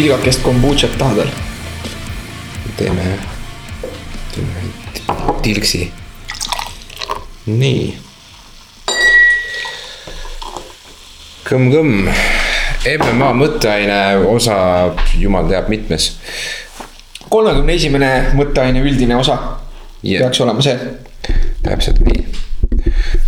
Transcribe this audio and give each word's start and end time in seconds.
tilgakest 0.00 0.40
kombutšat 0.42 0.94
tahad 0.98 1.16
veel? 1.16 1.30
teeme, 2.76 3.02
teeme 4.32 4.62
tilksi. 5.44 5.80
nii. 7.46 7.82
kõmm-kõmm, 11.50 12.08
MMA 12.94 13.28
mõtteaine 13.42 13.98
osa, 14.30 14.56
jumal 15.20 15.50
teab 15.52 15.68
mitmes. 15.68 16.14
kolmekümne 17.28 17.76
esimene 17.76 18.10
mõtteaine 18.40 18.80
üldine 18.80 19.20
osa 19.20 19.36
Jah. 20.00 20.24
peaks 20.24 20.40
olema 20.40 20.64
see. 20.64 20.78
täpselt 21.60 22.00
nii. 22.08 22.24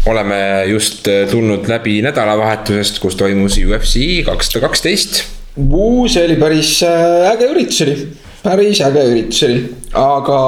oleme 0.09 0.41
just 0.73 1.05
tulnud 1.37 1.69
läbi 1.69 2.01
nädalavahetusest, 2.09 3.05
kus 3.05 3.21
toimus 3.21 3.61
UFC 3.61 4.25
kakssada 4.25 4.65
kaksteist. 4.71 5.42
See 5.57 6.25
oli 6.25 6.37
päris 6.41 6.83
äh, 6.83 7.31
äge 7.33 7.51
üritus 7.53 7.83
oli, 7.85 7.97
päris 8.43 8.81
äge 8.81 9.03
üritus 9.11 9.43
oli, 9.49 9.59
aga 9.93 10.39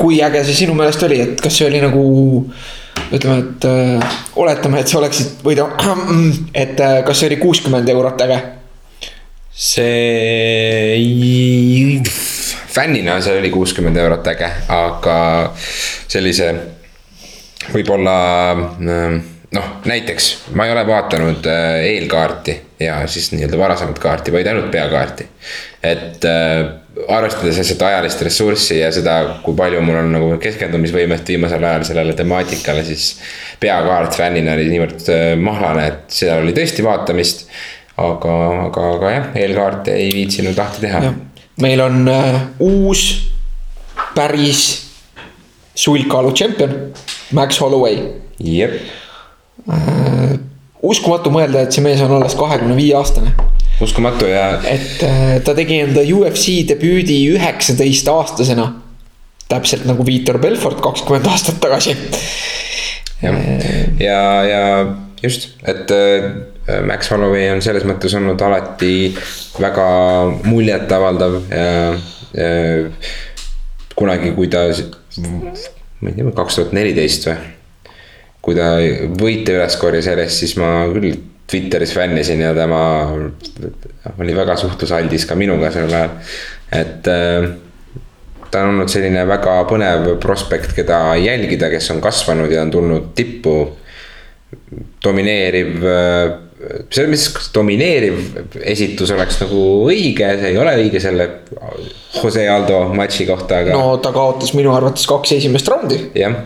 kui 0.00 0.18
äge 0.24 0.42
see 0.44 0.64
sinu 0.64 0.74
meelest 0.74 1.02
oli, 1.06 1.20
et 1.22 1.40
kas 1.40 1.54
see 1.58 1.68
oli 1.68 1.80
nagu 1.84 2.02
ütleme, 3.14 3.38
et 3.38 3.64
äh, 3.68 4.18
oletame, 4.42 4.80
et 4.80 4.90
sa 4.90 4.98
oleksid 4.98 5.44
või 5.46 5.54
ta, 5.58 5.68
et 6.64 6.80
äh, 6.80 7.04
kas 7.06 7.20
see 7.20 7.30
oli 7.30 7.38
kuuskümmend 7.42 7.88
eurot 7.94 8.26
äge? 8.26 8.40
see 9.56 10.98
fännina 12.68 13.20
see 13.24 13.38
oli 13.38 13.50
kuuskümmend 13.54 13.96
eurot 14.02 14.26
äge, 14.34 14.50
aga 14.68 15.16
sellise 15.56 16.50
võib-olla 17.72 18.16
ähm, 18.52 19.22
noh, 19.54 19.68
näiteks 19.84 20.30
ma 20.54 20.66
ei 20.66 20.72
ole 20.72 20.86
vaadanud 20.86 21.46
äh, 21.46 21.84
eelkaarti 21.92 22.56
ja 22.80 22.98
siis 23.06 23.30
nii-öelda 23.32 23.58
varasemat 23.58 23.98
kaarti, 23.98 24.32
vaid 24.32 24.46
ainult 24.46 24.70
peakaarti. 24.70 25.28
et 25.82 26.24
äh, 26.24 26.66
arvestades 27.08 27.60
seda 27.68 27.90
ajalist 27.90 28.22
ressurssi 28.24 28.78
ja 28.80 28.90
seda, 28.92 29.16
kui 29.44 29.56
palju 29.56 29.80
mul 29.84 30.00
on 30.00 30.12
nagu 30.16 30.30
keskendumisvõimet 30.42 31.28
viimasel 31.28 31.64
ajal 31.64 31.84
sellele 31.90 32.16
temaatikale, 32.16 32.84
siis 32.84 33.08
peakaart 33.60 34.16
fännina 34.16 34.56
oli 34.56 34.68
niivõrd 34.72 35.08
äh, 35.12 35.24
mahlane, 35.40 35.86
et 35.92 36.18
seal 36.20 36.42
oli 36.44 36.56
tõesti 36.56 36.84
vaatamist. 36.86 37.46
aga, 37.96 38.32
aga, 38.66 38.88
aga 38.96 39.10
jah, 39.10 39.28
eelkaarte 39.40 39.94
ei 39.96 40.10
viitsinud 40.12 40.58
lahti 40.58 40.84
teha. 40.84 41.14
meil 41.62 41.80
on 41.80 42.08
äh, 42.12 42.42
uus 42.60 43.32
päris 44.14 44.66
sulgkaalu 45.76 46.32
tšempion, 46.32 46.78
Max 47.32 47.60
Holloway 47.60 48.00
jep. 48.40 48.80
Uskumatu 50.86 51.32
mõelda, 51.34 51.64
et 51.64 51.74
see 51.74 51.84
mees 51.84 52.02
on 52.04 52.16
alles 52.18 52.36
kahekümne 52.38 52.76
viie 52.78 52.94
aastane, 52.98 53.32
uskumatu 53.82 54.28
ja 54.30 54.48
et 54.70 55.02
äh, 55.04 55.36
ta 55.44 55.54
tegi 55.56 55.80
enda 55.84 56.04
UFC 56.04 56.62
debüüdi 56.68 57.22
üheksateist 57.34 58.08
aastasena. 58.12 58.72
täpselt 59.46 59.84
nagu 59.86 60.02
Viitor 60.06 60.40
Belfort 60.42 60.80
kakskümmend 60.82 61.26
aastat 61.30 61.60
tagasi. 61.62 61.96
jah, 63.22 63.36
ja, 64.00 64.20
ja 64.44 64.62
just, 65.22 65.50
et 65.64 65.90
äh, 65.90 66.30
Max 66.86 67.10
Holloway 67.10 67.50
on 67.54 67.62
selles 67.62 67.84
mõttes 67.86 68.14
olnud 68.18 68.40
alati 68.42 69.14
väga 69.60 69.86
muljetavaldav 70.44 71.36
ja, 71.50 71.68
ja 72.34 72.48
kunagi, 73.96 74.32
kui 74.36 74.48
ta, 74.52 74.66
ma 75.20 76.10
ei 76.10 76.16
tea, 76.16 76.32
kaks 76.36 76.58
tuhat 76.58 76.74
neliteist 76.76 77.30
või. 77.30 77.55
Kui 78.46 78.54
ta 78.54 78.76
võite 79.18 79.56
üles 79.56 79.76
korjas 79.80 80.06
järjest, 80.06 80.44
siis 80.44 80.54
ma 80.60 80.86
küll 80.92 81.16
Twitteris 81.46 81.92
fännisin 81.94 82.40
ja 82.42 82.52
tema 82.54 82.80
oli 84.18 84.34
väga 84.34 84.56
suhtlusaldis 84.58 85.26
ka 85.30 85.36
minuga 85.38 85.70
sel 85.74 85.90
ajal, 85.90 86.14
et 86.74 87.10
äh, 87.10 87.46
ta 88.50 88.62
on 88.62 88.74
olnud 88.74 88.90
selline 88.90 89.24
väga 89.28 89.56
põnev 89.70 90.08
prospekt, 90.22 90.74
keda 90.76 91.00
jälgida, 91.20 91.70
kes 91.72 91.90
on 91.94 92.02
kasvanud 92.04 92.52
ja 92.52 92.62
on 92.66 92.72
tulnud 92.74 93.12
tippu. 93.18 93.56
domineeriv, 95.04 95.82
selles 96.94 97.08
mõttes, 97.10 97.24
kas 97.34 97.48
domineeriv 97.54 98.60
esitus 98.62 99.10
oleks 99.12 99.40
nagu 99.42 99.62
õige, 99.90 100.28
see 100.38 100.52
ei 100.52 100.58
ole 100.58 100.74
õige 100.78 101.00
selle 101.02 101.26
Jose 102.14 102.46
Aldo 102.48 102.78
matši 102.94 103.26
kohta, 103.26 103.60
aga 103.64 103.74
no. 103.74 103.82
no 103.90 103.96
ta 104.02 104.12
kaotas 104.14 104.54
minu 104.56 104.72
arvates 104.74 105.06
kaks 105.10 105.34
esimest 105.36 105.68
raundi. 105.72 105.98
jah. 106.16 106.38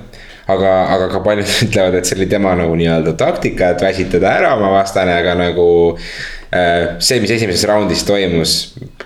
aga, 0.55 0.75
aga 0.97 1.09
ka 1.13 1.23
paljud 1.25 1.55
ütlevad, 1.67 1.99
et 1.99 2.09
see 2.09 2.19
oli 2.19 2.29
tema 2.31 2.55
nagu 2.59 2.77
nii-öelda 2.79 3.17
taktika, 3.19 3.75
et 3.75 3.85
väsitada 3.85 4.35
ära 4.41 4.55
oma 4.59 4.73
vastane, 4.75 5.15
aga 5.17 5.37
nagu 5.39 5.67
äh, 5.95 6.97
see, 7.03 7.21
mis 7.23 7.35
esimeses 7.37 7.67
raundis 7.71 8.05
toimus, 8.09 8.57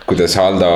kuidas 0.08 0.36
Aldo, 0.40 0.70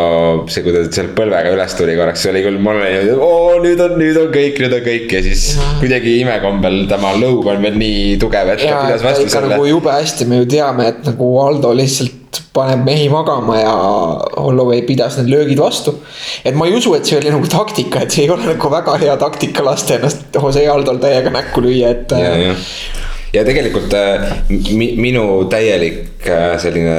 see, 0.52 0.64
kui 0.64 0.74
ta 0.74 0.84
sealt 0.86 1.14
põlvega 1.16 1.52
üles 1.54 1.74
tuli 1.78 1.96
korraks, 1.98 2.24
see 2.24 2.32
oli 2.32 2.44
küll, 2.46 2.60
mul 2.64 2.80
oli 2.80 3.16
oo 3.16 3.58
nüüd 3.64 3.82
on, 3.84 3.96
nüüd 4.00 4.20
on 4.20 4.30
kõik, 4.34 4.62
nüüd 4.64 4.76
on 4.78 4.86
kõik 4.86 5.16
ja 5.18 5.24
siis 5.26 5.48
kuidagi 5.82 6.18
imekombel 6.22 6.84
tema 6.90 7.12
lõug 7.18 7.48
on 7.48 7.64
veel 7.64 7.76
nii 7.80 8.14
tugev, 8.22 8.54
et 8.54 8.64
ta 8.64 8.70
ja 8.70 8.84
pidas 8.86 9.04
vastu 9.04 9.28
selle 9.28 9.52
nagu. 9.54 9.68
jube 9.68 9.92
hästi, 9.92 10.28
me 10.30 10.42
ju 10.42 10.52
teame, 10.56 10.88
et 10.92 11.04
nagu 11.08 11.32
Aldo 11.44 11.74
lihtsalt 11.76 12.16
paneb 12.56 12.84
mehi 12.86 13.08
magama 13.12 13.58
ja 13.60 13.74
Holloway 14.36 14.82
pidas 14.88 15.18
need 15.18 15.30
löögid 15.32 15.60
vastu. 15.60 15.97
Et 16.44 16.56
ma 16.58 16.68
ei 16.68 16.76
usu, 16.78 16.94
et 16.98 17.08
see 17.08 17.18
oli 17.20 17.32
nagu 17.32 17.48
taktika, 17.50 18.02
et 18.04 18.14
see 18.14 18.26
ei 18.26 18.32
ole 18.34 18.46
nagu 18.50 18.72
väga 18.72 18.96
hea 19.02 19.16
taktika 19.20 19.64
lasta 19.66 19.98
ennast 19.98 20.26
Jose 20.34 20.66
Aldol 20.68 21.00
täiega 21.02 21.32
näkku 21.34 21.64
lüüa, 21.64 21.94
et. 21.94 22.14
ja, 22.18 22.54
ja, 23.32 23.46
tegelikult 23.46 23.94
äh, 23.96 24.28
mi, 24.72 24.92
minu 25.00 25.24
täielik 25.50 26.26
äh, 26.28 26.52
selline 26.62 26.98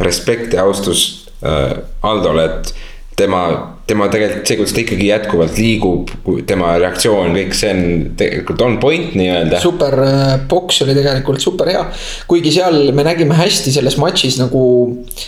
respekt 0.00 0.54
ja 0.54 0.66
austus 0.68 1.30
äh, 1.42 1.78
Aldole, 2.06 2.44
et 2.44 2.74
tema, 3.18 3.42
tema 3.86 4.06
tegelikult 4.12 4.46
see, 4.46 4.58
kuidas 4.60 4.74
ta 4.76 4.82
ikkagi 4.84 5.08
jätkuvalt 5.08 5.58
liigub, 5.58 6.12
tema 6.46 6.76
reaktsioon, 6.78 7.34
kõik 7.34 7.56
see 7.58 7.72
on 7.74 7.82
tegelikult 8.20 8.62
on 8.66 8.78
point 8.82 9.16
nii-öelda. 9.18 9.62
super 9.64 9.98
äh, 10.04 10.36
boks 10.50 10.84
oli 10.86 10.94
tegelikult 10.98 11.42
super 11.42 11.72
hea, 11.72 11.82
kuigi 12.30 12.54
seal 12.60 12.92
me 12.94 13.06
nägime 13.06 13.36
hästi 13.38 13.74
selles 13.74 13.98
matšis 14.00 14.38
nagu 14.42 14.62
äh, 14.92 15.26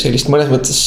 sellist 0.00 0.30
mõnes 0.32 0.50
mõttes 0.50 0.82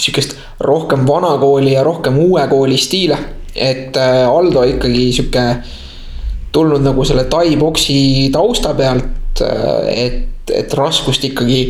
sihukest 0.00 0.36
rohkem 0.64 1.06
vanakooli 1.08 1.74
ja 1.74 1.82
rohkem 1.84 2.18
uue 2.22 2.44
kooli 2.48 2.78
stiile. 2.80 3.18
et 3.54 3.96
äh, 3.96 4.28
Aldo 4.28 4.62
ikkagi 4.64 5.12
sihuke 5.12 5.42
tulnud 6.52 6.84
nagu 6.84 7.04
selle 7.04 7.24
tai 7.24 7.56
boksi 7.56 8.30
tausta 8.32 8.74
pealt, 8.74 9.40
et, 9.88 10.50
et 10.52 10.74
raskust 10.74 11.24
ikkagi 11.24 11.60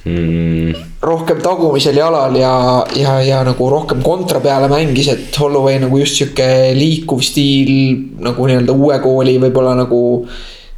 Mm, 0.00 0.72
rohkem 1.04 1.42
tagumisel 1.44 1.98
jalal 2.00 2.32
ja, 2.40 2.52
ja, 2.96 3.18
ja 3.20 3.42
nagu 3.44 3.66
rohkem 3.68 4.00
kontra 4.00 4.40
peale 4.40 4.64
mängis, 4.72 5.10
et 5.12 5.36
Holloway 5.36 5.76
nagu 5.82 5.98
just 6.00 6.16
sihuke 6.16 6.46
liikuv 6.72 7.20
stiil 7.20 7.72
nagu 8.24 8.46
nii-öelda 8.48 8.72
uue 8.72 8.96
kooli 9.04 9.36
võib-olla 9.42 9.74
nagu. 9.82 10.00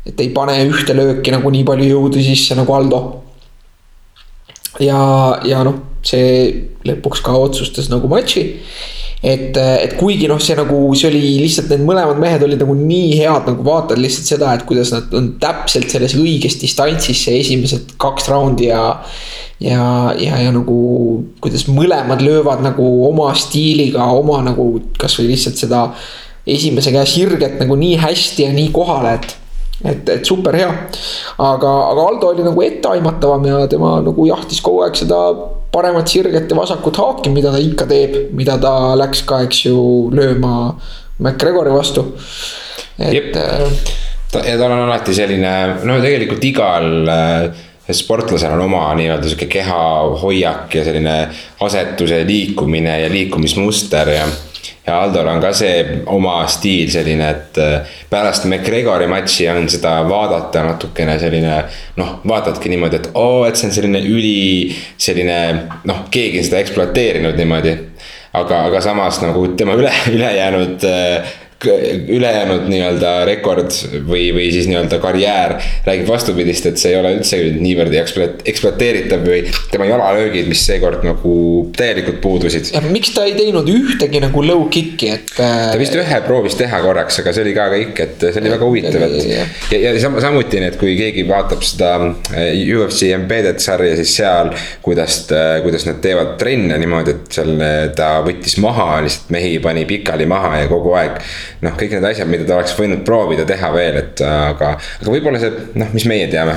et 0.03 0.19
ei 0.19 0.33
pane 0.35 0.57
ühte 0.67 0.97
lööki 0.99 1.31
nagu 1.31 1.51
nii 1.55 1.63
palju 1.63 1.87
jõudu 1.87 2.25
sisse 2.25 2.57
nagu 2.59 2.75
Aldo. 2.75 2.99
ja, 4.83 5.03
ja 5.47 5.63
noh, 5.67 5.79
see 6.03 6.69
lõpuks 6.87 7.23
ka 7.23 7.35
otsustas 7.39 7.89
nagu 7.93 8.11
matši. 8.11 8.43
et, 9.23 9.55
et 9.55 9.93
kuigi 10.01 10.27
noh, 10.27 10.41
see 10.43 10.57
nagu, 10.59 10.79
see 10.99 11.07
oli 11.07 11.21
lihtsalt 11.45 11.69
need 11.71 11.85
mõlemad 11.87 12.19
mehed 12.19 12.43
olid 12.43 12.63
nagu 12.65 12.75
nii 12.75 13.21
head, 13.21 13.47
nagu 13.47 13.67
vaatad 13.67 14.01
lihtsalt 14.03 14.33
seda, 14.33 14.55
et 14.57 14.65
kuidas 14.67 14.91
nad 14.95 15.15
on 15.15 15.37
täpselt 15.43 15.93
selles 15.93 16.17
õiges 16.19 16.59
distantsis 16.59 17.23
see 17.29 17.39
esimesed 17.45 17.95
kaks 18.03 18.27
raundi 18.33 18.73
ja. 18.73 18.83
ja, 19.63 19.85
ja, 20.19 20.41
ja 20.43 20.51
nagu 20.55 20.81
kuidas 21.43 21.69
mõlemad 21.71 22.25
löövad 22.25 22.65
nagu 22.67 22.89
oma 23.07 23.31
stiiliga, 23.39 24.11
oma 24.11 24.41
nagu 24.51 24.75
kasvõi 24.99 25.31
lihtsalt 25.31 25.63
seda 25.63 25.87
esimese 26.43 26.91
käe 26.91 27.07
sirget 27.07 27.61
nagu 27.63 27.79
nii 27.79 28.01
hästi 28.03 28.49
ja 28.49 28.51
nii 28.55 28.73
kohale, 28.75 29.15
et 29.21 29.37
et, 29.85 30.09
et 30.09 30.25
super 30.27 30.57
hea. 30.57 30.69
aga, 31.39 31.73
aga 31.93 32.07
Aldo 32.09 32.33
oli 32.33 32.47
nagu 32.47 32.63
etteaimatavam 32.63 33.47
ja 33.49 33.65
tema 33.71 33.97
nagu 34.05 34.27
jahtis 34.29 34.61
kogu 34.65 34.85
aeg 34.87 34.99
seda 34.99 35.21
paremat 35.73 36.09
sirget 36.09 36.51
ja 36.51 36.57
vasakut 36.57 37.01
haaki, 37.01 37.33
mida 37.33 37.53
ta 37.53 37.61
ikka 37.63 37.89
teeb, 37.89 38.17
mida 38.37 38.59
ta 38.61 38.93
läks 38.99 39.25
ka, 39.29 39.43
eks 39.47 39.65
ju, 39.67 39.77
lööma 40.13 40.55
McGregori 41.23 41.73
vastu. 41.73 42.05
Et 42.99 43.33
ja 43.33 44.57
tal 44.57 44.71
on 44.73 44.87
alati 44.87 45.15
selline, 45.17 45.53
no 45.89 45.99
tegelikult 46.01 46.45
igal 46.45 47.09
äh, 47.09 47.63
sportlasel 47.93 48.55
on 48.55 48.65
oma 48.69 48.85
nii-öelda 48.97 49.29
sihuke 49.29 49.49
kehahoiak 49.53 50.75
ja 50.79 50.85
selline 50.87 51.17
asetuse 51.61 52.23
liikumine 52.27 53.01
ja 53.03 53.11
liikumismuster 53.13 54.13
ja. 54.15 54.27
Ja 54.87 54.99
Aldol 55.03 55.29
on 55.31 55.41
ka 55.43 55.53
see 55.55 56.01
oma 56.11 56.41
stiil 56.51 56.91
selline, 56.91 57.29
et 57.31 57.61
äh, 57.63 57.99
pärast 58.11 58.49
McGregori 58.49 59.07
matši 59.11 59.49
on 59.53 59.69
seda 59.71 60.01
vaadata 60.09 60.65
natukene 60.67 61.19
selline. 61.23 61.63
noh, 61.97 62.19
vaatadki 62.29 62.73
niimoodi, 62.73 62.99
et 62.99 63.11
oo, 63.15 63.45
et 63.47 63.57
see 63.57 63.69
on 63.69 63.77
selline 63.77 64.03
üli 64.09 64.75
selline 64.99 65.39
noh, 65.89 66.05
keegi 66.11 66.43
on 66.43 66.51
seda 66.51 66.63
ekspluateerinud 66.65 67.39
niimoodi 67.39 67.77
aga, 68.33 68.65
aga 68.69 68.81
samas 68.85 69.21
nagu 69.23 69.45
tema 69.59 69.77
üle, 69.79 69.93
ülejäänud 70.17 70.87
äh, 70.89 71.33
ülejäänud 71.65 72.67
nii-öelda 72.71 73.13
rekord 73.29 73.71
või, 74.09 74.31
või 74.35 74.49
siis 74.55 74.67
nii-öelda 74.71 74.99
karjäär 75.03 75.55
räägib 75.87 76.09
vastupidist, 76.09 76.67
et 76.67 76.81
see 76.81 76.93
ei 76.93 76.99
ole 76.99 77.13
üldse 77.19 77.39
niivõrd 77.63 77.95
ekspluateeritav 77.95 79.23
või 79.27 79.45
tema 79.71 79.87
jalalöögid, 79.91 80.49
mis 80.51 80.65
seekord 80.67 81.05
nagu 81.07 81.35
täielikult 81.77 82.21
puudusid. 82.25 82.73
ja 82.75 82.83
miks 82.85 83.13
ta 83.15 83.27
ei 83.29 83.37
teinud 83.39 83.69
ühtegi 83.71 84.23
nagu 84.23 84.45
low 84.47 84.67
kick'i, 84.73 85.13
et. 85.17 85.35
ta 85.37 85.79
vist 85.81 85.97
ühe 85.99 86.21
proovis 86.27 86.59
teha 86.59 86.83
korraks, 86.85 87.21
aga 87.23 87.35
see 87.37 87.47
oli 87.47 87.55
ka 87.57 87.69
kõik, 87.75 88.03
et 88.07 88.27
see 88.27 88.43
oli 88.43 88.55
väga 88.57 88.71
huvitav, 88.71 89.07
et. 89.07 89.77
ja, 89.77 89.95
ja 89.95 90.13
samuti 90.27 90.63
need, 90.65 90.79
kui 90.81 90.97
keegi 90.99 91.27
vaatab 91.29 91.63
seda 91.67 91.95
äh, 92.35 92.51
UFC 92.63 93.13
embedded 93.15 93.63
sarja, 93.63 93.95
siis 94.01 94.17
seal, 94.19 94.53
kuidas, 94.83 95.23
äh, 95.31 95.61
kuidas 95.65 95.87
nad 95.89 96.03
teevad 96.05 96.35
trenne 96.43 96.79
niimoodi, 96.83 97.17
et 97.17 97.39
seal 97.39 97.55
ta 97.97 98.15
võttis 98.27 98.59
maha 98.63 99.03
lihtsalt 99.07 99.33
mehi, 99.35 99.57
pani 99.63 99.87
pikali 99.89 100.27
maha 100.31 100.65
ja 100.65 100.71
kogu 100.71 100.95
aeg 100.99 101.21
noh, 101.63 101.75
kõik 101.79 101.95
need 101.97 102.07
asjad, 102.09 102.31
mida 102.31 102.47
ta 102.49 102.59
oleks 102.59 102.75
võinud 102.79 103.03
proovida 103.07 103.47
teha 103.49 103.71
veel, 103.75 103.99
et 104.01 104.23
aga, 104.27 104.73
aga 105.01 105.15
võib-olla 105.15 105.41
see, 105.43 105.53
noh, 105.79 105.91
mis 105.95 106.07
meie 106.11 106.29
teame 106.33 106.57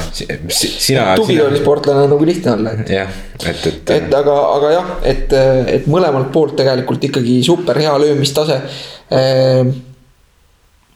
sina. 0.50 1.12
tugitoolisportlane 1.20 2.06
on 2.06 2.14
nagu 2.16 2.28
lihtne 2.28 2.54
olla, 2.56 2.76
et. 2.80 2.94
jah, 2.96 3.18
et, 3.42 3.66
et. 3.72 3.96
et 3.98 4.16
aga, 4.20 4.38
aga 4.58 4.72
jah, 4.76 4.94
et, 5.14 5.36
et 5.78 5.90
mõlemalt 5.92 6.32
poolt 6.36 6.56
tegelikult 6.60 7.04
ikkagi 7.10 7.42
super 7.46 7.80
hea 7.82 7.96
löömistase 8.02 8.62
ehm, 9.14 9.74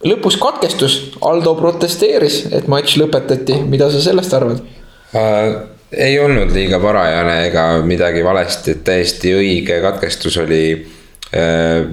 lõpus 0.09 0.39
katkestus, 0.39 0.99
Aldo 1.27 1.55
protesteeris, 1.59 2.45
et 2.55 2.69
matš 2.71 2.97
lõpetati, 3.01 3.59
mida 3.67 3.91
sa 3.91 4.03
sellest 4.03 4.37
arvad 4.37 4.63
uh,? 4.63 5.51
ei 5.89 6.19
olnud 6.21 6.51
liiga 6.53 6.77
varajane 6.77 7.47
ega 7.47 7.63
midagi 7.81 8.21
valesti, 8.21 8.75
et 8.75 8.83
täiesti 8.85 9.31
õige 9.33 9.79
katkestus 9.81 10.35
oli 10.37 10.61
uh, 10.77 11.87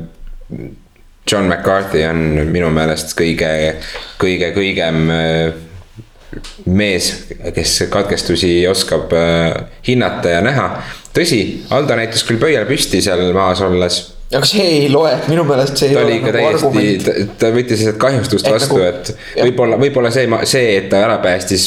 John 1.30 1.48
McCarthy 1.48 2.04
on 2.06 2.50
minu 2.52 2.70
meelest 2.70 3.16
kõige, 3.18 3.50
kõige 4.20 4.52
kõigem 4.54 5.10
äh, 5.10 5.56
mees, 6.66 7.10
kes 7.54 7.78
katkestusi 7.90 8.60
oskab 8.70 9.12
äh, 9.16 9.52
hinnata 9.88 10.36
ja 10.36 10.44
näha. 10.44 10.68
tõsi, 11.16 11.40
Aldo 11.70 11.96
näitas 11.96 12.24
küll 12.26 12.38
pöial 12.42 12.66
püsti 12.68 13.02
seal 13.02 13.32
maas 13.34 13.62
olles 13.64 14.15
aga 14.26 14.46
see 14.48 14.64
ei 14.66 14.86
loe, 14.90 15.12
minu 15.30 15.44
meelest 15.46 15.78
see 15.78 15.92
ei 15.92 15.96
ta 15.96 16.02
ole 16.02 16.14
nagu 16.18 16.32
täiesti, 16.34 17.26
ta 17.38 17.50
võttis 17.54 17.82
lihtsalt 17.82 17.98
kahjustust 18.02 18.48
et 18.48 18.54
vastu 18.56 18.78
nagu,, 18.80 18.88
et 18.90 19.42
võib-olla, 19.44 19.78
võib-olla 19.78 20.10
see, 20.14 20.26
see, 20.50 20.72
et 20.80 20.88
ta 20.90 21.02
ära 21.06 21.20
päästis, 21.22 21.66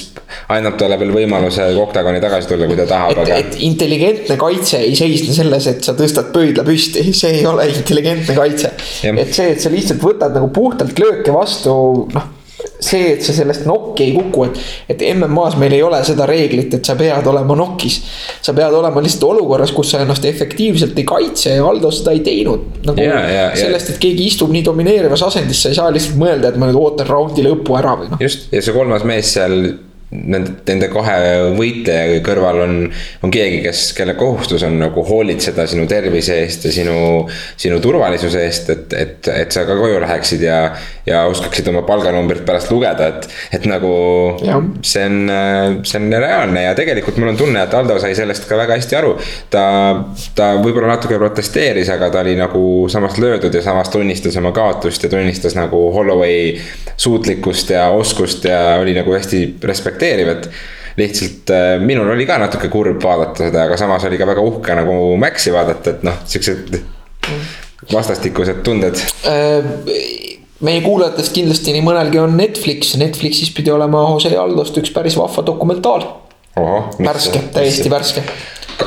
annab 0.52 0.76
talle 0.82 0.98
veel 1.00 1.14
võimaluse 1.16 1.70
oktagoni 1.80 2.20
tagasi 2.24 2.52
tulla, 2.52 2.68
kui 2.68 2.80
ta 2.80 2.88
tahab, 2.90 3.22
aga. 3.24 3.38
et 3.46 3.56
intelligentne 3.64 4.36
kaitse 4.42 4.82
ei 4.90 4.98
seisne 5.00 5.38
selles, 5.38 5.70
et 5.72 5.88
sa 5.88 5.96
tõstad 6.00 6.34
pöidla 6.36 6.66
püsti, 6.68 7.06
see 7.22 7.40
ei 7.40 7.46
ole 7.48 7.70
intelligentne 7.72 8.36
kaitse. 8.36 8.74
et 9.14 9.32
see, 9.32 9.54
et 9.54 9.64
sa 9.64 9.72
lihtsalt 9.72 10.04
võtad 10.04 10.36
nagu 10.36 10.52
puhtalt 10.52 11.00
lööke 11.00 11.36
vastu, 11.36 11.78
noh 12.16 12.36
see, 12.80 13.14
et 13.14 13.24
sa 13.26 13.36
sellest 13.36 13.66
nokki 13.68 14.06
ei 14.08 14.14
kuku, 14.16 14.46
et, 14.48 14.60
et 14.94 15.04
MM-as 15.12 15.58
meil 15.60 15.76
ei 15.76 15.82
ole 15.84 16.00
seda 16.08 16.28
reeglit, 16.30 16.74
et 16.78 16.86
sa 16.86 16.96
pead 17.00 17.28
olema 17.28 17.58
nokis. 17.60 18.00
sa 18.42 18.56
pead 18.56 18.76
olema 18.76 19.04
lihtsalt 19.04 19.28
olukorras, 19.30 19.74
kus 19.76 19.92
sa 19.94 20.04
ennast 20.06 20.26
efektiivselt 20.26 20.98
ei 21.00 21.08
kaitse 21.08 21.58
ja 21.58 21.68
Aldo 21.68 21.92
seda 21.92 22.16
ei 22.16 22.24
teinud. 22.26 22.80
nagu 22.88 23.04
yeah, 23.04 23.28
yeah, 23.32 23.52
sellest, 23.58 23.96
et 23.96 24.02
keegi 24.02 24.30
istub 24.32 24.54
nii 24.56 24.64
domineerivas 24.66 25.26
asendis, 25.28 25.62
sa 25.64 25.74
ei 25.74 25.80
saa 25.80 25.92
lihtsalt 25.94 26.20
mõelda, 26.22 26.54
et 26.54 26.60
ma 26.62 26.70
nüüd 26.70 26.80
ootan 26.80 27.10
raundi 27.10 27.46
lõppu 27.46 27.78
ära 27.80 27.98
või 28.00 28.12
noh. 28.14 28.24
just, 28.24 28.48
ja 28.56 28.64
see 28.64 28.76
kolmas 28.76 29.06
mees 29.08 29.36
seal 29.36 29.60
nende, 30.10 30.56
nende 30.66 30.88
kahe 30.90 31.18
võitleja 31.58 32.22
kõrval 32.26 32.64
on, 32.64 32.76
on 33.26 33.34
keegi, 33.34 33.60
kes, 33.62 33.82
kelle 33.98 34.16
kohustus 34.18 34.64
on 34.66 34.80
nagu 34.82 35.04
hoolitseda 35.06 35.68
sinu 35.70 35.86
tervise 35.90 36.40
eest 36.42 36.66
ja 36.66 36.72
sinu, 36.74 36.96
sinu 37.60 37.78
turvalisuse 37.84 38.42
eest, 38.46 38.72
et, 38.74 38.96
et, 38.98 39.30
et 39.44 39.54
sa 39.54 39.66
ka 39.68 39.78
koju 39.78 40.00
läheksid 40.02 40.46
ja, 40.46 40.60
ja 41.06 41.22
oskaksid 41.30 41.70
oma 41.70 41.84
palganumbrit 41.88 42.42
pärast 42.48 42.74
lugeda, 42.74 43.12
et, 43.14 43.28
et 43.60 43.68
nagu 43.70 43.92
ja. 44.46 44.58
see 44.82 45.06
on, 45.06 45.20
see 45.86 46.02
on 46.02 46.10
reaalne 46.16 46.66
ja 46.66 46.74
tegelikult 46.78 47.22
mul 47.22 47.36
on 47.36 47.40
tunne, 47.40 47.62
et 47.62 47.78
Aldo 47.78 48.00
sai 48.02 48.18
sellest 48.18 48.50
ka 48.50 48.58
väga 48.58 48.80
hästi 48.80 49.00
aru. 49.00 49.14
ta, 49.54 49.64
ta 50.36 50.50
võib-olla 50.58 50.96
natuke 50.96 51.22
protesteeris, 51.22 51.94
aga 51.94 52.10
ta 52.10 52.26
oli 52.26 52.34
nagu 52.40 52.64
samas 52.90 53.22
löödud 53.22 53.54
ja 53.54 53.62
samas 53.66 53.94
tunnistas 53.94 54.42
oma 54.42 54.56
kaotust 54.58 55.06
ja 55.06 55.14
tunnistas 55.14 55.54
nagu 55.58 55.86
Holloway 55.94 56.58
suutlikkust 56.98 57.78
ja 57.78 57.88
oskust 57.94 58.50
ja 58.50 58.80
oli 58.82 58.98
nagu 58.98 59.14
hästi 59.14 59.46
respekteeriv 59.64 59.99
aktsepteeriv, 60.00 60.30
et 60.38 60.50
lihtsalt 61.00 61.52
äh, 61.54 61.80
minul 61.84 62.10
oli 62.14 62.26
ka 62.28 62.40
natuke 62.42 62.70
kurb 62.72 63.02
vaadata 63.04 63.48
seda, 63.48 63.66
aga 63.68 63.78
samas 63.80 64.06
oli 64.08 64.20
ka 64.20 64.28
väga 64.28 64.44
uhke 64.44 64.76
nagu 64.76 65.16
Maxi 65.20 65.54
vaadata, 65.56 65.96
et 65.96 66.04
noh, 66.08 66.20
siuksed 66.28 66.80
vastastikused 67.94 68.64
tunded. 68.66 69.00
Äh, 69.28 69.70
meie 70.66 70.84
kuulajatest 70.84 71.36
kindlasti 71.36 71.76
nii 71.76 71.86
mõnelgi 71.86 72.22
on 72.22 72.36
Netflix, 72.38 72.96
Netflixis 73.00 73.52
pidi 73.56 73.72
olema 73.72 74.04
Jose 74.10 74.34
Aldost 74.38 74.80
üks 74.82 74.92
päris 74.96 75.18
vahva 75.20 75.46
dokumentaal. 75.46 76.08
värske, 77.00 77.44
täiesti 77.54 77.92
värske. 77.92 78.24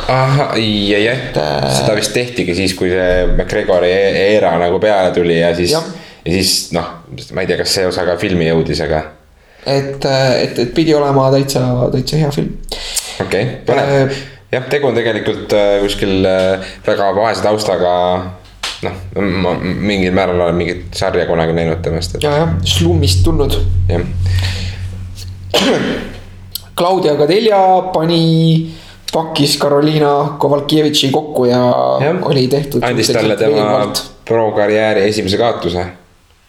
Ahah, 0.09 0.55
ei, 0.57 0.95
ei, 0.97 1.09
seda 1.33 1.93
vist 1.97 2.15
tehtigi 2.17 2.55
siis, 2.57 2.73
kui 2.77 2.89
see 2.89 3.27
McGregori 3.35 3.91
e-, 3.93 4.23
era 4.39 4.55
nagu 4.61 4.81
peale 4.81 5.13
tuli 5.13 5.37
ja 5.39 5.51
siis, 5.57 5.75
ja 5.77 6.33
siis 6.33 6.71
noh, 6.73 6.89
ma 7.37 7.45
ei 7.45 7.51
tea, 7.51 7.59
kas 7.61 7.77
see 7.77 7.85
osa 7.89 8.07
ka 8.09 8.17
filmi 8.21 8.49
jõudis, 8.49 8.81
aga 8.85 9.03
et, 9.67 10.05
et, 10.05 10.59
et 10.59 10.75
pidi 10.75 10.95
olema 10.95 11.31
täitsa, 11.35 11.65
täitsa 11.93 12.21
hea 12.21 12.31
film. 12.35 12.55
okei 13.21 13.43
okay,, 13.43 13.57
põnev 13.67 13.91
äh,. 13.97 14.23
jah, 14.53 14.69
tegu 14.71 14.91
on 14.91 14.99
tegelikult 14.99 15.53
äh, 15.57 15.75
kuskil 15.85 16.27
äh, 16.29 16.73
väga 16.87 17.11
vaese 17.17 17.45
taustaga 17.45 17.93
noh, 18.83 18.97
ma 19.45 19.55
mingil 19.63 20.15
määral 20.15 20.41
olen 20.41 20.59
mingit 20.59 20.99
sarja 20.99 21.27
kunagi 21.29 21.55
näinud 21.57 21.83
temast 21.85 22.17
et.... 22.17 22.27
ja, 22.27 22.35
jah, 22.43 22.57
slummist 22.67 23.23
tulnud. 23.27 23.59
jah. 23.91 24.03
Claudia 26.79 27.15
Gadelia 27.15 27.59
pani, 27.93 28.73
pakkis 29.13 29.59
Karoliina 29.61 30.37
Kovalkevitši 30.41 31.11
kokku 31.13 31.45
ja, 31.45 31.61
ja 32.01 32.15
oli 32.23 32.47
tehtud. 32.49 32.83
andis 32.83 33.13
talle 33.13 33.37
tema 33.37 33.93
pro 34.25 34.51
karjääri 34.57 35.05
esimese 35.09 35.39
kaotuse. 35.39 35.87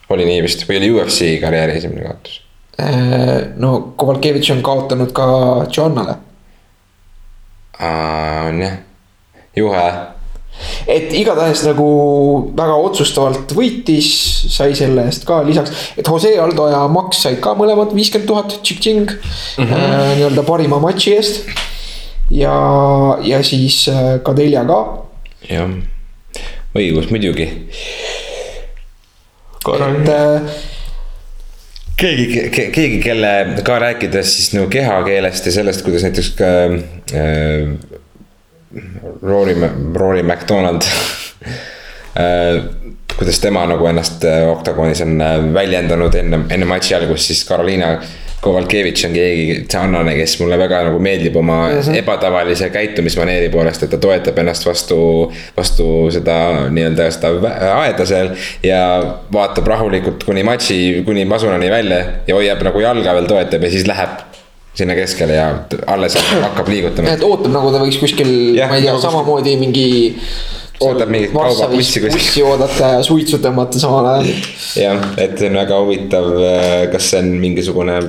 oli 0.10 0.26
nii 0.26 0.42
vist 0.46 0.66
või 0.70 0.80
oli 0.80 0.92
UFC 0.96 1.36
karjääri 1.42 1.78
esimene 1.78 2.08
kaotus? 2.08 2.43
Äh, 2.80 3.54
no 3.56 3.94
Kovalkevitš 3.96 4.52
on 4.52 4.64
kaotanud 4.64 5.12
ka 5.14 5.26
Johannale. 5.78 6.16
on 7.80 8.62
jah, 8.62 8.78
juhe. 9.56 9.84
et 10.88 11.14
igatahes 11.14 11.64
nagu 11.68 11.86
väga 12.58 12.78
otsustavalt 12.88 13.54
võitis, 13.54 14.10
sai 14.54 14.74
selle 14.78 15.06
eest 15.06 15.26
ka 15.26 15.42
lisaks, 15.46 15.94
et 15.98 16.08
Jose 16.08 16.34
Aldo 16.40 16.68
ja 16.72 16.82
Max 16.90 17.22
said 17.26 17.40
ka 17.44 17.54
mõlemad 17.58 17.94
viiskümmend 17.94 18.30
tuhat 18.30 18.58
tšing-tšing 18.62 19.06
mm 19.06 19.64
-hmm. 19.66 19.74
äh, 19.78 20.18
nii-öelda 20.18 20.44
parima 20.44 20.80
matši 20.80 21.16
eest. 21.16 21.46
ja, 22.32 22.58
ja 23.22 23.44
siis 23.44 23.88
äh, 23.88 24.20
Kadelja 24.24 24.66
ka. 24.66 24.84
jah, 25.50 25.70
õigus 26.76 27.10
muidugi. 27.10 27.50
et 29.68 30.10
äh, 30.10 30.42
keegi, 31.98 32.50
keegi, 32.72 33.00
kelle 33.04 33.34
ka 33.66 33.80
rääkides 33.80 34.36
siis 34.38 34.54
nagu 34.56 34.70
kehakeelest 34.72 35.46
ja 35.46 35.56
sellest, 35.60 35.86
kuidas 35.86 36.06
näiteks 36.08 36.32
ka 36.38 36.54
äh, 37.14 37.76
Rory, 39.22 39.56
Rory 39.96 40.24
McDonald 40.24 40.82
äh, 42.18 42.64
kuidas 43.18 43.40
tema 43.40 43.66
nagu 43.70 43.86
ennast 43.88 44.24
äh, 44.26 44.50
oktagonis 44.50 45.02
on 45.06 45.22
äh, 45.22 45.38
väljendanud 45.54 46.16
enne, 46.18 46.44
enne 46.50 46.68
matši 46.70 46.98
algust, 46.98 47.30
siis 47.30 47.46
Carolina 47.48 47.96
Kovalkevitš 48.44 49.06
on 49.08 49.14
keegi 49.16 49.58
sarnane, 49.72 50.18
kes 50.18 50.36
mulle 50.42 50.58
väga 50.60 50.82
nagu 50.90 51.00
meeldib 51.00 51.36
oma 51.40 51.58
mm 51.70 51.78
-hmm. 51.80 51.98
ebatavalise 52.02 52.70
käitumismaneeri 52.70 53.50
poolest, 53.50 53.84
et 53.84 53.90
ta 53.90 53.98
toetab 53.98 54.38
ennast 54.44 54.66
vastu, 54.66 54.98
vastu 55.58 55.86
seda 56.12 56.36
nii-öelda 56.70 57.08
seda 57.12 57.32
aeda 57.76 58.06
seal. 58.06 58.30
ja 58.64 58.82
vaatab 59.34 59.68
rahulikult 59.68 60.24
kuni 60.24 60.44
matši, 60.44 61.04
kuni 61.06 61.26
masunani 61.26 61.70
välja 61.72 62.06
ja 62.28 62.36
hoiab 62.36 62.64
nagu 62.68 62.80
jalga 62.80 63.14
veel 63.14 63.26
toetab 63.32 63.64
ja 63.64 63.70
siis 63.70 63.88
läheb 63.88 64.20
sinna 64.74 64.96
keskele 64.96 65.34
ja 65.34 65.48
alles 65.88 66.18
hakkab 66.42 66.68
liigutama. 66.68 67.10
et 67.10 67.24
ootab 67.24 67.52
nagu 67.54 67.72
ta 67.72 67.80
võiks 67.86 68.00
kuskil, 68.02 68.28
ma 68.58 68.76
ei 68.76 68.82
tea, 68.82 68.92
nagu 68.92 69.02
samamoodi 69.02 69.56
mingi 69.62 69.88
ootab 70.82 71.10
mingit 71.10 71.32
kaubabussi 71.32 72.02
kuskil. 72.02 72.18
bussi 72.18 72.44
oodata 72.44 72.92
ja 72.98 73.04
suitsu 73.04 73.40
tõmmata 73.44 73.80
samal 73.80 74.12
ajal. 74.16 74.30
jah, 74.82 75.10
et 75.18 75.38
see 75.40 75.50
on 75.50 75.60
väga 75.62 75.80
huvitav, 75.80 76.30
kas 76.92 77.12
see 77.14 77.24
on 77.24 77.34
mingisugune 77.44 78.00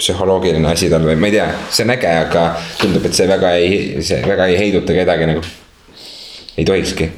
psühholoogiline 0.00 0.70
asi 0.70 0.90
tal 0.90 1.04
või 1.04 1.16
ma 1.20 1.28
ei 1.28 1.36
tea, 1.36 1.48
see 1.70 1.86
on 1.86 1.94
äge, 1.96 2.12
aga 2.26 2.44
tundub, 2.80 3.04
et 3.06 3.16
see 3.16 3.28
väga 3.28 3.56
ei, 3.60 3.80
see 4.04 4.20
väga 4.24 4.46
ei 4.50 4.60
heiduta 4.60 4.96
kedagi 4.96 5.28
nagu. 5.28 5.42
ei 6.56 6.64
tohikski. 6.68 7.10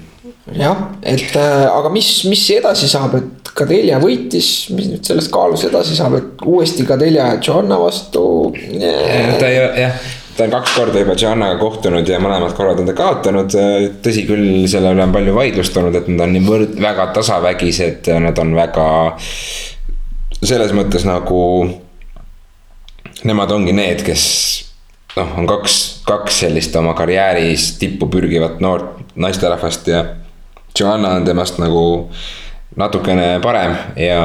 jah, 0.58 0.88
et 1.02 1.36
äh, 1.38 1.66
aga 1.70 1.92
mis, 1.94 2.08
mis 2.30 2.42
edasi 2.56 2.90
saab, 2.90 3.14
et 3.20 3.52
Kadelia 3.52 3.98
võitis, 4.00 4.48
mis 4.72 4.88
nüüd 4.88 5.04
sellest 5.04 5.30
kaalus 5.32 5.66
edasi 5.68 5.94
saab, 5.98 6.16
et 6.18 6.44
uuesti 6.48 6.86
Kadelia 6.88 7.34
ja 7.34 7.38
Johanna 7.38 7.78
vastu 7.78 8.24
yeah.. 8.56 9.36
ta 9.38 9.50
ei, 9.50 9.60
jah, 9.82 9.98
ta 10.36 10.46
on 10.46 10.54
kaks 10.54 10.74
korda 10.76 11.02
juba 11.02 11.16
Joannaga 11.18 11.58
kohtunud 11.60 12.08
ja 12.08 12.20
mõlemad 12.22 12.54
korrad 12.56 12.80
on 12.80 12.88
ta 12.88 12.94
kaotanud. 12.96 13.56
tõsi 14.04 14.24
küll, 14.28 14.64
selle 14.70 14.94
üle 14.94 15.04
on 15.04 15.14
palju 15.14 15.36
vaidlust 15.36 15.76
olnud, 15.78 15.98
et 16.00 16.08
nad 16.10 16.26
on 16.26 16.34
niivõrd 16.36 16.74
väga 16.80 17.10
tasavägised, 17.18 18.10
nad 18.24 18.40
on 18.42 18.54
väga 18.56 18.88
selles 20.42 20.74
mõttes 20.76 21.06
nagu. 21.08 21.40
Nemad 23.28 23.50
ongi 23.54 23.72
need, 23.76 24.02
kes 24.06 24.24
noh, 25.16 25.34
on 25.38 25.46
kaks, 25.46 25.78
kaks 26.08 26.42
sellist 26.44 26.76
oma 26.78 26.94
karjääris 26.98 27.76
tippu 27.80 28.08
pürgivat 28.12 28.62
noort 28.64 29.16
naisterahvast 29.16 29.92
ja. 29.92 30.04
Joanna 30.78 31.10
on 31.18 31.26
temast 31.28 31.58
nagu 31.60 31.82
natukene 32.80 33.36
parem 33.44 33.74
ja 34.00 34.22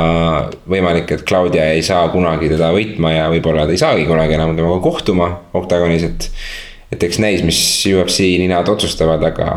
võimalik, 0.69 1.11
et 1.11 1.25
Claudia 1.27 1.65
ei 1.73 1.81
saa 1.83 2.05
kunagi 2.13 2.47
teda 2.47 2.69
võitma 2.71 3.11
ja 3.11 3.25
võib-olla 3.31 3.65
ta 3.67 3.75
ei 3.75 3.81
saagi 3.81 4.05
kunagi 4.07 4.37
enam 4.37 4.55
temaga 4.55 4.79
kohtuma 4.85 5.27
oktagonis, 5.59 6.05
et. 6.07 6.29
et 6.95 7.03
eks 7.03 7.19
näis, 7.19 7.43
mis 7.43 7.59
UFC 7.91 8.29
ninad 8.39 8.69
otsustavad, 8.71 9.25
aga 9.27 9.49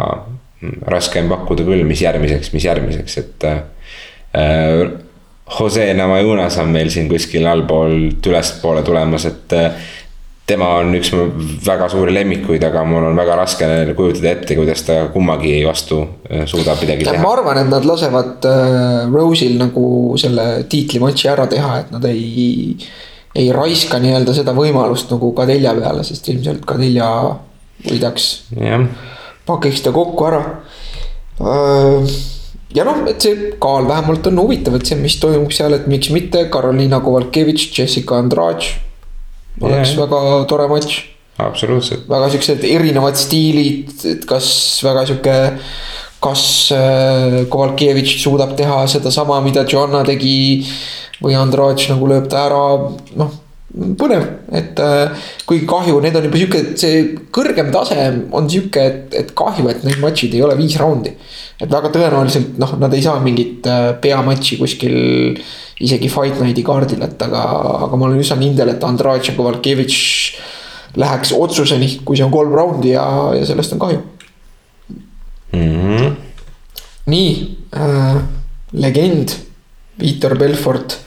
raske 0.91 1.23
on 1.23 1.31
pakkuda 1.31 1.65
küll, 1.69 1.85
mis 1.87 2.03
järgmiseks, 2.03 2.51
mis 2.57 2.67
järgmiseks, 2.67 3.21
et 3.23 3.47
äh,. 3.53 4.91
Jose 5.59 5.95
Namajunas 5.95 6.59
on 6.63 6.71
meil 6.75 6.91
siin 6.93 7.09
kuskil 7.11 7.47
allpool 7.47 7.97
ülespoole 8.27 8.83
tulemas, 8.87 9.27
et 9.27 9.55
äh, 9.57 9.89
tema 10.51 10.69
on 10.81 10.95
üks 10.99 11.13
mu 11.15 11.27
väga 11.67 11.89
suuri 11.91 12.15
lemmikuid, 12.15 12.63
aga 12.67 12.85
mul 12.87 13.09
on 13.11 13.19
väga 13.19 13.37
raske 13.39 13.69
kujutada 13.99 14.33
ette, 14.35 14.57
kuidas 14.59 14.85
ta 14.87 15.01
kummagi 15.15 15.61
vastu 15.67 16.01
äh, 16.31 16.47
suudab 16.51 16.83
midagi 16.85 17.07
teha. 17.07 17.23
ma 17.23 17.35
arvan, 17.35 17.63
et 17.63 17.71
nad 17.73 17.87
lasevad 17.87 18.49
äh, 18.51 19.11
Rose'il 19.11 19.59
nagu 19.61 20.17
selle 20.21 20.49
tiitlimatši 20.71 21.31
ära 21.35 21.47
teha, 21.51 21.77
et 21.85 21.95
nad 21.97 22.11
ei. 22.11 22.75
ei 23.31 23.53
raiska 23.55 24.01
nii-öelda 24.03 24.33
seda 24.35 24.51
võimalust 24.57 25.13
nagu 25.15 25.29
Kadelja 25.37 25.71
peale, 25.77 26.03
sest 26.03 26.27
ilmselt 26.33 26.65
Kadelja 26.67 27.07
võidaks. 27.87 28.27
pakiks 29.47 29.85
ta 29.87 29.93
kokku 29.95 30.27
ära 30.27 30.41
ja 32.75 32.87
noh, 32.87 33.03
et 33.11 33.23
see 33.23 33.53
kaal 33.63 33.89
vähemalt 33.89 34.27
on 34.31 34.43
huvitav, 34.45 34.77
et 34.79 34.91
see, 34.91 34.99
mis 35.01 35.17
toimub 35.23 35.53
seal, 35.55 35.75
et 35.77 35.89
miks 35.91 36.13
mitte 36.15 36.47
Karoliina 36.53 37.01
Kovalkevitš, 37.05 37.71
Jessica 37.79 38.21
Andrade 38.21 38.75
oleks 39.61 39.95
yeah. 39.95 39.99
väga 40.05 40.45
tore 40.51 40.69
matš. 40.71 41.01
absoluutselt. 41.41 42.07
väga 42.09 42.31
siuksed 42.35 42.65
erinevad 42.69 43.19
stiilid, 43.21 43.93
et 44.15 44.25
kas 44.29 44.49
väga 44.87 45.05
sihuke, 45.11 45.37
kas 46.23 46.45
äh, 46.77 47.43
Kovalkevitš 47.51 48.21
suudab 48.23 48.57
teha 48.59 48.83
sedasama, 48.91 49.41
mida 49.45 49.67
Joanna 49.69 50.05
tegi. 50.07 50.67
või 51.21 51.35
Andrač 51.37 51.91
nagu 51.91 52.07
lööb 52.09 52.31
ta 52.33 52.47
ära, 52.49 52.61
noh 53.21 53.33
põnev, 53.71 54.25
et 54.57 54.81
äh, 54.83 55.27
kuigi 55.47 55.67
kahju, 55.71 56.01
need 56.03 56.17
on 56.19 56.27
juba 56.27 56.41
sihuke, 56.41 56.63
see 56.81 57.03
kõrgem 57.35 57.71
tase 57.75 58.07
on 58.35 58.49
sihuke, 58.51 58.83
et, 58.83 59.17
et 59.21 59.31
kahju, 59.37 59.69
et 59.71 59.85
need 59.87 60.01
matšid 60.03 60.35
ei 60.35 60.43
ole 60.47 60.57
viis 60.59 60.77
raundi. 60.81 61.13
et 61.61 61.71
väga 61.71 61.91
tõenäoliselt 61.93 62.57
noh, 62.59 62.73
nad 62.81 62.95
ei 62.97 63.03
saa 63.05 63.21
mingit 63.23 63.67
äh, 63.69 63.93
peamatši 64.01 64.57
kuskil 64.59 64.97
isegi 65.81 66.09
Fight 66.09 66.41
Nighti 66.41 66.65
kaardil, 66.67 67.03
et 67.05 67.23
aga, 67.23 67.45
aga 67.87 67.97
ma 68.01 68.09
olen 68.09 68.23
üsna 68.23 68.39
kindel, 68.41 68.73
et 68.73 68.85
Andrade 68.85 69.29
ja 69.29 69.37
Kovalkevitš 69.37 70.01
läheks 71.01 71.35
otsuseni, 71.37 72.01
kui 72.05 72.19
see 72.19 72.27
on 72.27 72.35
kolm 72.35 72.57
raundi 72.57 72.97
ja, 72.97 73.05
ja 73.37 73.47
sellest 73.47 73.77
on 73.77 73.85
kahju 73.85 74.01
mm. 75.53 75.63
-hmm. 75.63 76.17
nii 77.07 77.31
äh,, 77.77 78.17
legend, 78.73 79.37
Viitor 80.01 80.39
Belfort. 80.39 80.99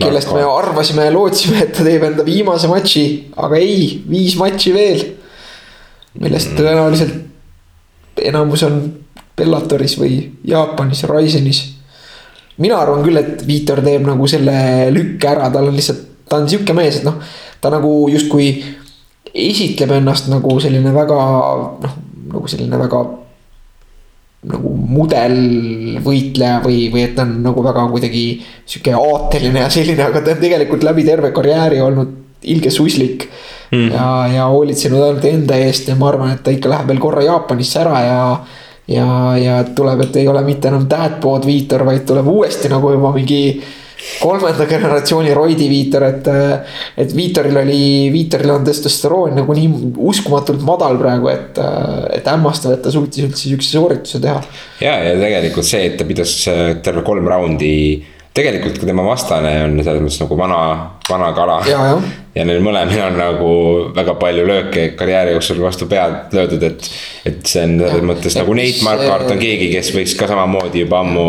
Kellest 0.00 0.32
me 0.34 0.42
arvasime 0.44 1.06
ja 1.06 1.12
lootsime, 1.14 1.62
et 1.64 1.72
ta 1.76 1.84
teeb 1.86 2.02
enda 2.10 2.24
viimase 2.26 2.68
matši, 2.68 3.06
aga 3.36 3.56
ei, 3.60 4.02
viis 4.08 4.36
matši 4.40 4.74
veel. 4.74 5.06
millest 6.20 6.52
mm 6.52 6.56
tõenäoliselt 6.56 8.22
enamus 8.24 8.62
on 8.64 8.76
Bellatoris 9.36 9.98
või 10.00 10.14
Jaapanis, 10.48 11.02
Ryzenis 11.04 11.58
mina 12.62 12.78
arvan 12.80 13.04
küll, 13.04 13.20
et 13.20 13.44
Viitor 13.46 13.82
teeb 13.84 14.06
nagu 14.06 14.28
selle 14.30 14.56
lükke 14.94 15.28
ära, 15.28 15.50
tal 15.52 15.70
on 15.70 15.76
lihtsalt, 15.76 16.02
ta 16.28 16.40
on 16.40 16.48
sihuke 16.50 16.76
mees, 16.76 17.00
et 17.00 17.06
noh. 17.06 17.20
ta 17.60 17.70
nagu 17.72 17.92
justkui 18.12 18.50
esitleb 19.36 19.96
ennast 19.98 20.30
nagu 20.32 20.56
selline 20.62 20.92
väga 20.94 21.20
noh, 21.84 21.96
nagu 22.32 22.50
selline 22.50 22.80
väga. 22.80 23.04
Nagu 24.46 24.72
mudelvõitleja 24.96 26.60
või, 26.62 26.86
või 26.92 27.02
et 27.06 27.16
ta 27.16 27.24
on 27.24 27.38
nagu 27.42 27.64
väga 27.64 27.86
kuidagi 27.90 28.26
sihuke 28.68 28.92
aateline 28.94 29.64
ja 29.64 29.70
selline, 29.72 30.04
aga 30.04 30.22
ta 30.22 30.36
on 30.36 30.42
tegelikult 30.42 30.84
läbi 30.86 31.06
terve 31.06 31.32
karjääri 31.34 31.80
olnud 31.82 32.12
ilge 32.46 32.70
suslik 32.70 33.26
mm.. 33.72 33.88
ja, 33.90 34.06
ja 34.34 34.44
hoolitsenud 34.52 35.02
ainult 35.02 35.26
enda 35.26 35.58
eest 35.64 35.90
ja 35.90 35.96
ma 35.98 36.12
arvan, 36.12 36.36
et 36.36 36.44
ta 36.46 36.54
ikka 36.54 36.70
läheb 36.70 36.92
veel 36.92 37.02
korra 37.02 37.24
Jaapanisse 37.26 37.82
ära 37.82 38.04
ja 38.04 38.20
ja, 38.86 39.06
ja 39.40 39.56
tuleb, 39.74 40.04
et 40.04 40.20
ei 40.20 40.28
ole 40.30 40.44
mitte 40.46 40.70
enam 40.70 40.86
dadbod 40.90 41.46
Viitor, 41.46 41.82
vaid 41.88 42.04
tuleb 42.06 42.28
uuesti 42.30 42.70
nagu 42.70 42.92
juba 42.94 43.10
mingi 43.16 43.40
kolmanda 44.20 44.66
generatsiooni 44.68 45.34
roidi 45.34 45.68
Viitor, 45.70 46.08
et. 46.08 46.32
et 46.96 47.14
Viitoril 47.16 47.56
oli, 47.62 47.80
Viitoril 48.12 48.52
on 48.54 48.66
testosteroon 48.66 49.36
nagu 49.40 49.56
nii 49.56 49.92
uskumatult 50.10 50.64
madal 50.66 50.98
praegu, 51.00 51.30
et, 51.32 51.60
et 52.18 52.28
hämmastav, 52.32 52.76
et 52.76 52.84
ta 52.84 52.92
suutis 52.92 53.24
üldse 53.26 53.46
sihukese 53.46 53.78
soorituse 53.78 54.20
teha. 54.22 54.42
ja, 54.84 54.98
ja 55.10 55.16
tegelikult 55.20 55.68
see, 55.68 55.86
et 55.90 55.96
ta 56.00 56.08
pidas 56.08 56.36
terve 56.84 57.04
kolm 57.06 57.28
raundi 57.30 57.76
tegelikult 58.36 58.76
ka 58.80 58.88
tema 58.88 59.04
vastane 59.06 59.52
on 59.64 59.78
selles 59.80 60.02
mõttes 60.04 60.18
nagu 60.20 60.36
vana, 60.38 60.58
vana 61.08 61.30
kala. 61.36 61.60
ja, 61.70 61.84
ja 62.36 62.44
neil 62.48 62.60
mõlemil 62.64 63.00
on 63.06 63.16
nagu 63.20 63.52
väga 63.96 64.16
palju 64.20 64.44
lööke 64.48 64.90
karjääri 64.98 65.32
jooksul 65.36 65.62
vastu 65.64 65.88
pead 65.90 66.36
löödud, 66.36 66.66
et. 66.68 66.90
et 67.28 67.40
see 67.48 67.64
on 67.64 67.78
selles 67.80 68.02
ja, 68.02 68.10
mõttes 68.10 68.36
nagu 68.36 68.58
Nate 68.58 68.84
Markart 68.84 69.32
on 69.32 69.40
keegi, 69.40 69.70
kes 69.72 69.94
võiks 69.96 70.16
ka 70.18 70.28
samamoodi 70.32 70.84
juba 70.84 71.00
ammu 71.04 71.26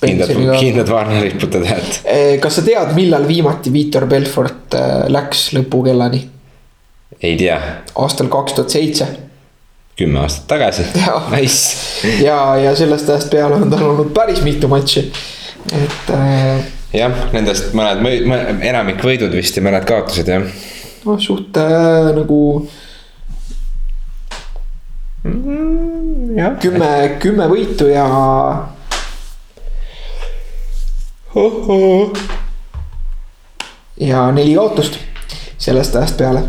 kindlad, 0.00 0.34
kindlad 0.60 0.90
varna 0.90 1.22
riputada, 1.22 1.78
et. 1.78 2.00
Eh, 2.04 2.34
kas 2.42 2.60
sa 2.60 2.66
tead, 2.66 2.92
millal 2.96 3.26
viimati 3.28 3.72
Viitor 3.74 4.06
Belfort 4.10 4.76
eh, 4.78 5.06
läks 5.12 5.48
lõpukellani? 5.56 6.24
ei 7.22 7.36
tea. 7.36 7.56
aastal 7.98 8.28
kaks 8.30 8.54
tuhat 8.54 8.70
seitse 8.70 9.08
kümme 9.98 10.20
aastat 10.22 10.46
tagasi, 10.50 10.86
nice. 11.34 12.22
ja, 12.22 12.38
ja 12.56 12.74
sellest 12.78 13.08
ajast 13.10 13.30
peale 13.32 13.58
on 13.58 13.70
tal 13.72 13.88
olnud 13.90 14.12
päris 14.14 14.42
mitu 14.46 14.70
matši 14.70 15.08
et 15.72 16.12
äh,. 16.14 16.66
jah, 16.94 17.16
nendest 17.34 17.72
mõned, 17.76 18.62
enamik 18.64 19.02
võidud 19.04 19.34
vist 19.34 19.58
ja 19.58 19.64
mõned 19.64 19.86
kaotused 19.88 20.30
jah. 20.30 20.46
noh, 21.08 21.18
suht 21.22 21.58
äh, 21.58 22.12
nagu 22.16 22.40
mm,. 25.24 26.58
kümme, 26.62 26.92
kümme 27.22 27.50
võitu 27.50 27.90
ja. 27.90 28.06
Ja 34.00 34.30
neli 34.32 34.54
kaotust 34.54 34.98
sellest 35.58 35.96
ajast 35.96 36.16
peale. 36.16 36.42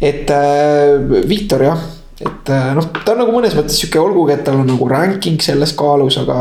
et 0.00 0.30
äh, 0.30 1.28
Viktor 1.28 1.62
jah, 1.62 1.78
et 2.20 2.50
äh, 2.50 2.72
noh, 2.76 2.90
ta 3.04 3.14
on 3.14 3.22
nagu 3.24 3.32
mõnes 3.34 3.54
mõttes 3.56 3.78
sihuke, 3.80 4.00
olgugi, 4.00 4.34
et 4.36 4.44
tal 4.46 4.60
on 4.60 4.68
nagu 4.68 4.88
ranking 4.88 5.40
selles 5.42 5.72
kaalus, 5.78 6.18
aga 6.20 6.36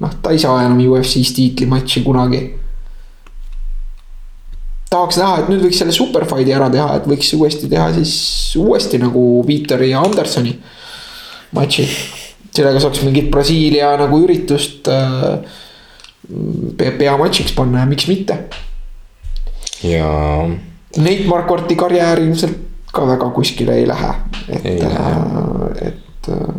noh, 0.00 0.16
ta 0.22 0.32
ei 0.34 0.40
saa 0.42 0.64
enam 0.64 0.80
UFC-s 0.82 1.34
tiitlimatši 1.36 2.02
kunagi. 2.04 2.42
tahaks 4.90 5.20
näha, 5.20 5.38
et 5.38 5.50
nüüd 5.52 5.62
võiks 5.62 5.78
selle 5.78 5.94
superfight'i 5.94 6.52
ära 6.56 6.68
teha, 6.72 6.96
et 6.98 7.06
võiks 7.06 7.30
uuesti 7.38 7.70
teha 7.70 7.92
siis 7.94 8.12
uuesti 8.58 8.98
nagu 8.98 9.44
Viitori 9.46 9.92
ja 9.92 10.02
Andersoni 10.02 10.56
matši. 11.54 11.88
sellega 12.50 12.80
saaks 12.82 13.04
mingit 13.06 13.30
Brasiilia 13.30 13.94
nagu 14.00 14.18
üritust 14.24 14.88
äh, 14.90 15.38
peamatšiks 16.76 17.54
panna 17.56 17.84
ja 17.84 17.86
miks 17.90 18.08
mitte. 18.08 18.38
ja. 19.82 20.10
Nate 20.96 21.28
Marquarti 21.30 21.76
karjäär 21.78 22.18
ilmselt 22.18 22.70
ka 22.92 23.06
väga 23.06 23.30
kuskile 23.30 23.76
ei 23.78 23.86
lähe, 23.88 24.10
et, 24.48 24.82
äh, 24.82 25.86
et 25.86 26.28
äh, 26.28 26.54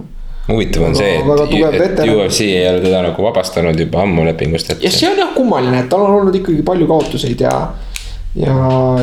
huvitav 0.48 0.86
on 0.88 0.96
see, 0.96 1.18
et, 1.20 1.82
et 1.82 2.00
UFC 2.08 2.46
ei 2.46 2.70
ole 2.70 2.80
teda 2.86 3.01
nagu 3.10 3.25
vabastanud 3.25 3.80
juba 3.80 4.06
ammu 4.06 4.25
lepingust, 4.30 4.72
et. 4.72 4.86
ja 4.86 4.92
see 4.94 5.10
on 5.12 5.20
jah 5.20 5.34
kummaline, 5.36 5.84
et 5.84 5.92
tal 5.92 6.06
on 6.06 6.22
olnud 6.22 6.40
ikkagi 6.40 6.63
palju 6.68 6.88
kaotuseid 6.88 7.44
ja. 7.44 7.51
ja, 8.40 8.56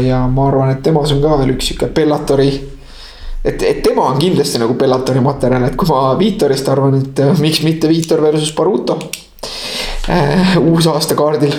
ja 0.05 0.25
ma 0.33 0.49
arvan, 0.49 0.73
et 0.73 0.83
temas 0.85 1.13
on 1.13 1.23
ka 1.25 1.37
veel 1.43 1.53
üks 1.59 1.69
sihuke 1.69 1.91
Bellatori. 2.01 2.49
et, 3.45 3.61
et 3.61 3.85
tema 3.85 4.09
on 4.09 4.21
kindlasti 4.21 4.65
nagu 4.65 4.81
Bellatori 4.81 5.21
materjal, 5.25 5.69
et 5.69 5.77
kui 5.77 5.93
ma 5.93 6.15
Viitorist 6.19 6.73
arvan, 6.73 6.97
et 7.03 7.25
äh, 7.25 7.45
miks 7.45 7.61
mitte 7.67 7.93
Viitor 7.93 8.25
versus 8.25 8.57
Baruto 8.57 8.99
äh,. 10.09 10.57
uusaasta 10.59 11.15
kaardil 11.19 11.55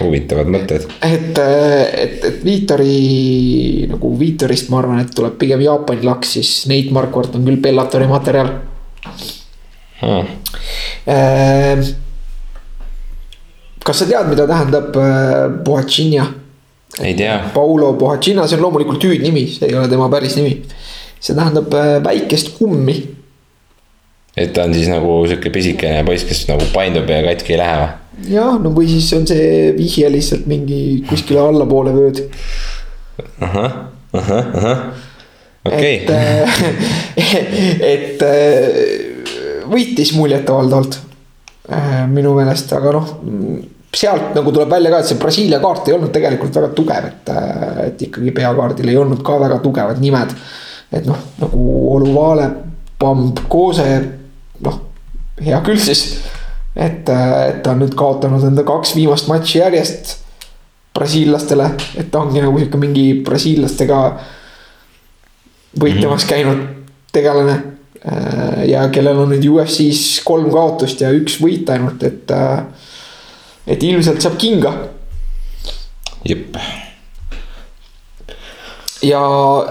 huvitavad 0.00 0.50
mõtted. 0.54 0.88
et, 1.02 1.38
äh, 1.38 1.84
et, 2.04 2.24
et 2.24 2.42
Viitori 2.44 3.86
nagu 3.90 4.12
Viitorist 4.18 4.70
ma 4.70 4.82
arvan, 4.82 5.02
et 5.02 5.14
tuleb 5.14 5.38
pigem 5.40 5.62
Jaapani 5.66 6.06
laks, 6.06 6.34
siis 6.38 6.52
Nate 6.70 6.94
Marquardt 6.94 7.38
on 7.38 7.46
küll 7.46 7.62
Bellatori 7.62 8.08
materjal 8.10 8.52
hmm.. 10.02 10.34
kas 13.84 14.02
sa 14.02 14.06
tead, 14.06 14.28
mida 14.30 14.46
tähendab 14.46 14.94
Bohachinia 15.64 16.28
ei 17.00 17.14
tea. 17.14 17.50
Paulo 17.54 17.92
Pohacina, 17.92 18.46
see 18.46 18.56
on 18.58 18.64
loomulikult 18.66 19.04
hüüdnimi, 19.04 19.44
see 19.52 19.68
ei 19.68 19.76
ole 19.78 19.88
tema 19.90 20.08
päris 20.10 20.36
nimi. 20.38 20.56
see 21.20 21.34
tähendab 21.34 21.74
äh, 21.74 21.96
väikest 22.04 22.54
kummi. 22.58 22.96
Et 24.38 24.52
ta 24.54 24.66
on 24.68 24.74
siis 24.76 24.90
nagu 24.90 25.20
sihuke 25.26 25.52
pisikene 25.54 26.04
poiss, 26.06 26.26
kes 26.28 26.44
nagu 26.50 26.68
paindub 26.74 27.08
ja 27.10 27.22
katki 27.26 27.56
ei 27.56 27.60
lähe 27.62 27.80
või? 27.82 27.90
jah, 28.34 28.58
no 28.62 28.72
või 28.74 28.88
siis 28.90 29.10
on 29.16 29.26
see 29.30 29.72
vihje 29.76 30.10
lihtsalt 30.14 30.48
mingi 30.50 30.80
kuskile 31.08 31.42
allapoole 31.44 31.94
vööd. 31.94 32.22
ahah, 33.44 33.80
ahah, 34.12 34.52
ahah, 34.60 34.84
okei 35.68 36.02
et, 36.02 36.10
äh, 36.14 36.62
et 37.94 38.24
äh, 38.26 39.64
võitis 39.68 40.14
muljetavaldavalt 40.16 41.02
minu 42.08 42.30
meelest, 42.32 42.70
aga 42.72 42.94
noh 42.96 43.10
sealt 43.94 44.34
nagu 44.36 44.52
tuleb 44.52 44.70
välja 44.70 44.92
ka, 44.92 45.00
et 45.00 45.10
see 45.10 45.20
Brasiilia 45.20 45.60
kaart 45.62 45.88
ei 45.88 45.96
olnud 45.96 46.12
tegelikult 46.12 46.56
väga 46.60 46.70
tugev, 46.76 47.08
et, 47.08 47.30
et 47.86 48.06
ikkagi 48.08 48.32
peakaardil 48.36 48.90
ei 48.92 48.98
olnud 49.00 49.22
ka 49.24 49.38
väga 49.40 49.60
tugevad 49.64 50.00
nimed. 50.02 50.34
et 50.92 51.04
noh, 51.08 51.18
nagu 51.40 51.64
Oluvale, 51.94 52.48
Pamb, 52.98 53.40
Koose, 53.48 53.88
noh, 54.64 54.80
hea 55.44 55.60
küll 55.66 55.80
siis. 55.82 56.04
et, 56.76 57.08
et 57.08 57.62
ta 57.62 57.74
on 57.74 57.82
nüüd 57.82 57.94
kaotanud 57.98 58.44
enda 58.48 58.64
kaks 58.66 58.94
viimast 58.96 59.30
matši 59.30 59.58
järjest 59.58 60.16
brasiillastele, 60.98 61.70
et 62.00 62.10
ta 62.10 62.22
ongi 62.24 62.42
nagu 62.42 62.58
sihuke 62.58 62.80
mingi 62.80 63.06
brasiillastega 63.26 63.98
võitlemas 65.78 66.24
mhm. 66.24 66.30
käinud 66.30 66.64
tegelane. 67.12 67.58
ja 68.70 68.84
kellel 68.94 69.18
on 69.18 69.32
nüüd 69.34 69.44
UFC-s 69.50 70.20
kolm 70.24 70.52
kaotust 70.54 71.00
ja 71.02 71.10
üks 71.14 71.40
võit 71.42 71.70
ainult, 71.74 72.02
et 72.06 72.30
et 73.68 73.82
ilmselt 73.82 74.22
saab 74.22 74.38
kinga. 74.40 74.72
jep. 76.24 76.56
Ja, 79.02 79.20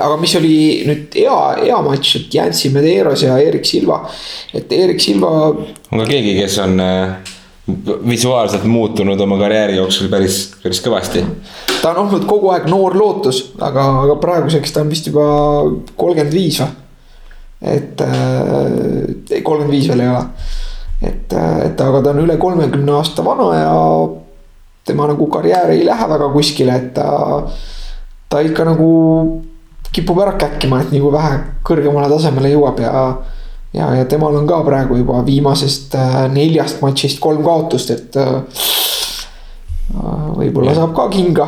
aga 0.06 0.18
mis 0.22 0.36
oli 0.40 0.58
nüüd 0.88 1.18
hea, 1.20 1.40
hea 1.64 1.80
matš, 1.86 2.14
et 2.20 2.38
Jansi 2.38 2.72
Medeiros 2.76 3.24
ja 3.26 3.38
Erik 3.44 3.66
Silva, 3.68 4.02
et 4.54 4.72
Erik 4.72 5.02
Silva. 5.04 5.32
on 5.92 6.04
ka 6.04 6.08
keegi, 6.10 6.36
kes 6.40 6.58
on 6.64 6.80
äh, 6.84 7.34
visuaalselt 8.08 8.64
muutunud 8.70 9.20
oma 9.22 9.40
karjääri 9.42 9.80
jooksul 9.80 10.12
päris, 10.12 10.40
päris 10.64 10.82
kõvasti. 10.86 11.26
ta 11.82 11.92
on 11.94 12.06
olnud 12.06 12.28
kogu 12.30 12.54
aeg 12.56 12.70
noor 12.72 12.96
lootus, 12.98 13.44
aga, 13.60 13.88
aga 14.06 14.20
praeguseks 14.24 14.76
ta 14.76 14.86
on 14.86 14.94
vist 14.94 15.12
juba 15.12 15.28
kolmkümmend 15.96 16.34
viis 16.34 16.62
või? 16.64 16.72
et 17.74 18.02
äh, 18.06 19.42
kolmkümmend 19.42 19.74
viis 19.74 19.90
veel 19.90 20.06
ei 20.06 20.14
ole 20.14 20.24
et, 21.02 21.34
et 21.34 21.82
aga 21.82 22.02
ta 22.02 22.14
on 22.14 22.24
üle 22.24 22.38
kolmekümne 22.42 22.96
aasta 22.98 23.26
vana 23.26 23.50
ja 23.58 23.74
tema 24.88 25.08
nagu 25.10 25.28
karjäär 25.30 25.74
ei 25.76 25.86
lähe 25.86 26.10
väga 26.10 26.30
kuskile, 26.34 26.76
et 26.76 26.94
ta, 26.96 27.08
ta 28.30 28.42
ikka 28.44 28.66
nagu 28.68 28.90
kipub 29.94 30.20
ära 30.22 30.36
käkkima, 30.40 30.82
et 30.84 30.94
nagu 30.96 31.12
vähe 31.14 31.40
kõrgemale 31.68 32.10
tasemele 32.12 32.52
jõuab 32.52 32.82
ja. 32.84 33.06
ja, 33.74 33.92
ja 34.02 34.06
temal 34.10 34.36
on 34.38 34.50
ka 34.50 34.60
praegu 34.68 35.00
juba 35.00 35.22
viimasest 35.26 35.96
äh, 35.98 36.20
neljast 36.34 36.84
matšist 36.84 37.22
kolm 37.24 37.44
kaotust, 37.46 37.96
et 37.96 38.20
äh, 38.20 38.68
võib-olla 40.38 40.76
saab 40.76 40.94
ka 40.98 41.08
kinga 41.14 41.48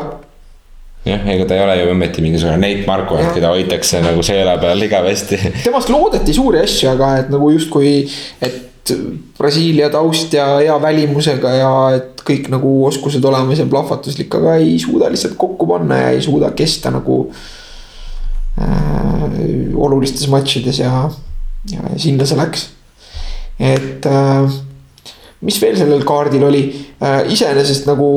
jah, 1.07 1.27
ega 1.33 1.45
ta 1.47 1.57
ei 1.57 1.63
ole 1.63 1.75
ju 1.81 1.91
ometi 1.93 2.23
mingisugune 2.23 2.57
Nate 2.61 2.87
Marko, 2.87 3.19
et 3.19 3.31
keda 3.35 3.51
hoitakse 3.53 4.01
nagu 4.03 4.23
seela 4.25 4.57
peal 4.61 4.87
igavesti. 4.87 5.39
temast 5.65 5.91
loodeti 5.93 6.35
suuri 6.35 6.63
asju, 6.63 6.89
aga 6.93 7.13
et 7.23 7.31
nagu 7.33 7.51
justkui, 7.55 7.93
et 8.41 8.65
Brasiilia 9.37 9.89
taust 9.93 10.33
ja 10.33 10.45
hea 10.59 10.75
välimusega 10.81 11.53
ja 11.55 11.71
et 11.97 12.23
kõik 12.25 12.49
nagu 12.53 12.73
oskused 12.87 13.25
olemas 13.25 13.61
ja 13.61 13.67
plahvatuslik, 13.69 14.33
aga 14.35 14.55
ei 14.61 14.77
suuda 14.81 15.09
lihtsalt 15.11 15.37
kokku 15.39 15.67
panna 15.69 15.97
ja 16.03 16.09
ei 16.15 16.21
suuda 16.21 16.51
kesta 16.57 16.91
nagu 16.93 17.21
äh, 18.59 19.39
olulistes 19.75 20.27
matšides 20.31 20.81
ja, 20.83 21.05
ja 21.71 21.93
sinna 21.97 22.27
see 22.27 22.39
läks. 22.39 22.69
et 23.59 24.05
äh, 24.05 24.59
mis 25.39 25.55
veel 25.61 25.77
sellel 25.79 26.01
kaardil 26.03 26.43
oli 26.43 26.61
äh,, 26.99 27.29
iseenesest 27.31 27.85
nagu 27.87 28.07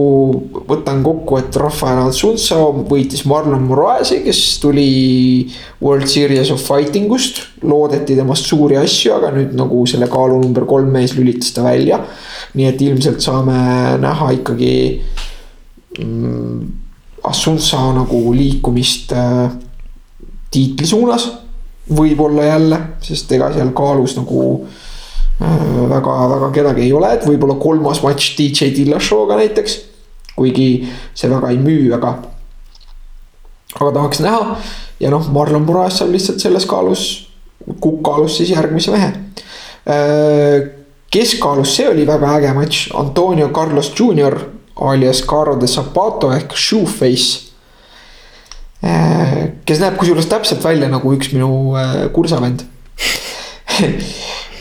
võtan 0.67 1.05
kokku, 1.07 1.39
et 1.39 1.57
Rafael 1.61 2.01
Alsunsa 2.03 2.59
võitis 2.89 3.23
Marlon 3.31 3.63
Moraesi, 3.69 4.23
kes 4.25 4.41
tuli 4.63 4.87
World 5.83 6.11
Series 6.11 6.51
of 6.51 6.63
Fighting 6.67 7.13
ust. 7.15 7.45
loodeti 7.63 8.17
temast 8.19 8.51
suuri 8.51 8.81
asju, 8.81 9.15
aga 9.15 9.31
nüüd 9.37 9.55
nagu 9.55 9.85
selle 9.87 10.11
kaalu 10.11 10.41
number 10.43 10.67
kolm 10.67 10.91
mees 10.91 11.15
lülitas 11.15 11.55
ta 11.55 11.63
välja. 11.63 12.01
nii 12.59 12.67
et 12.69 12.83
ilmselt 12.83 13.23
saame 13.23 13.59
näha 14.03 14.33
ikkagi 14.41 14.75
mm, 16.03 16.63
Assunsa 17.23 17.79
nagu 17.95 18.33
liikumist 18.35 19.13
äh, 19.15 19.53
tiitli 20.51 20.87
suunas. 20.87 21.29
võib-olla 21.87 22.45
jälle, 22.47 22.79
sest 23.03 23.31
ega 23.35 23.53
seal 23.55 23.71
kaalus 23.77 24.17
nagu 24.19 24.67
äh, 25.43 26.53
kedagi 26.53 26.87
ei 26.87 26.93
ole, 26.93 27.13
et 27.15 27.27
võib-olla 27.27 27.59
kolmas 27.61 28.03
matš 28.05 28.35
DJ 28.39 28.73
Dillashaw'ga 28.77 29.39
näiteks. 29.41 29.81
kuigi 30.37 30.89
see 31.15 31.29
väga 31.29 31.51
ei 31.51 31.59
müü 31.61 31.91
väga. 31.91 32.15
aga 33.81 33.91
tahaks 33.93 34.21
näha 34.21 34.57
ja 35.01 35.11
noh, 35.11 35.29
Marlon 35.33 35.67
Moraes 35.67 35.99
saab 35.99 36.13
lihtsalt 36.13 36.41
selles 36.41 36.67
kaalus, 36.67 37.29
kukkaalus 37.81 38.37
siis 38.37 38.51
järgmise 38.51 38.91
mehe. 38.95 39.13
Äh, 39.87 40.71
keskaalus, 41.13 41.77
see 41.77 41.89
oli 41.89 42.07
väga 42.07 42.37
äge 42.39 42.53
matš, 42.57 42.91
Antonio 42.95 43.49
Carlos 43.49 43.93
Junior 43.99 44.39
alias 44.77 45.23
Caro 45.27 45.57
de 45.61 45.67
Zapato 45.67 46.33
ehk 46.33 46.55
Shoeface 46.57 47.51
äh, 48.85 49.51
kes 49.65 49.83
näeb 49.83 49.99
kusjuures 50.01 50.27
täpselt 50.31 50.65
välja 50.65 50.89
nagu 50.91 51.13
üks 51.15 51.33
minu 51.35 51.75
kursavend 52.15 52.65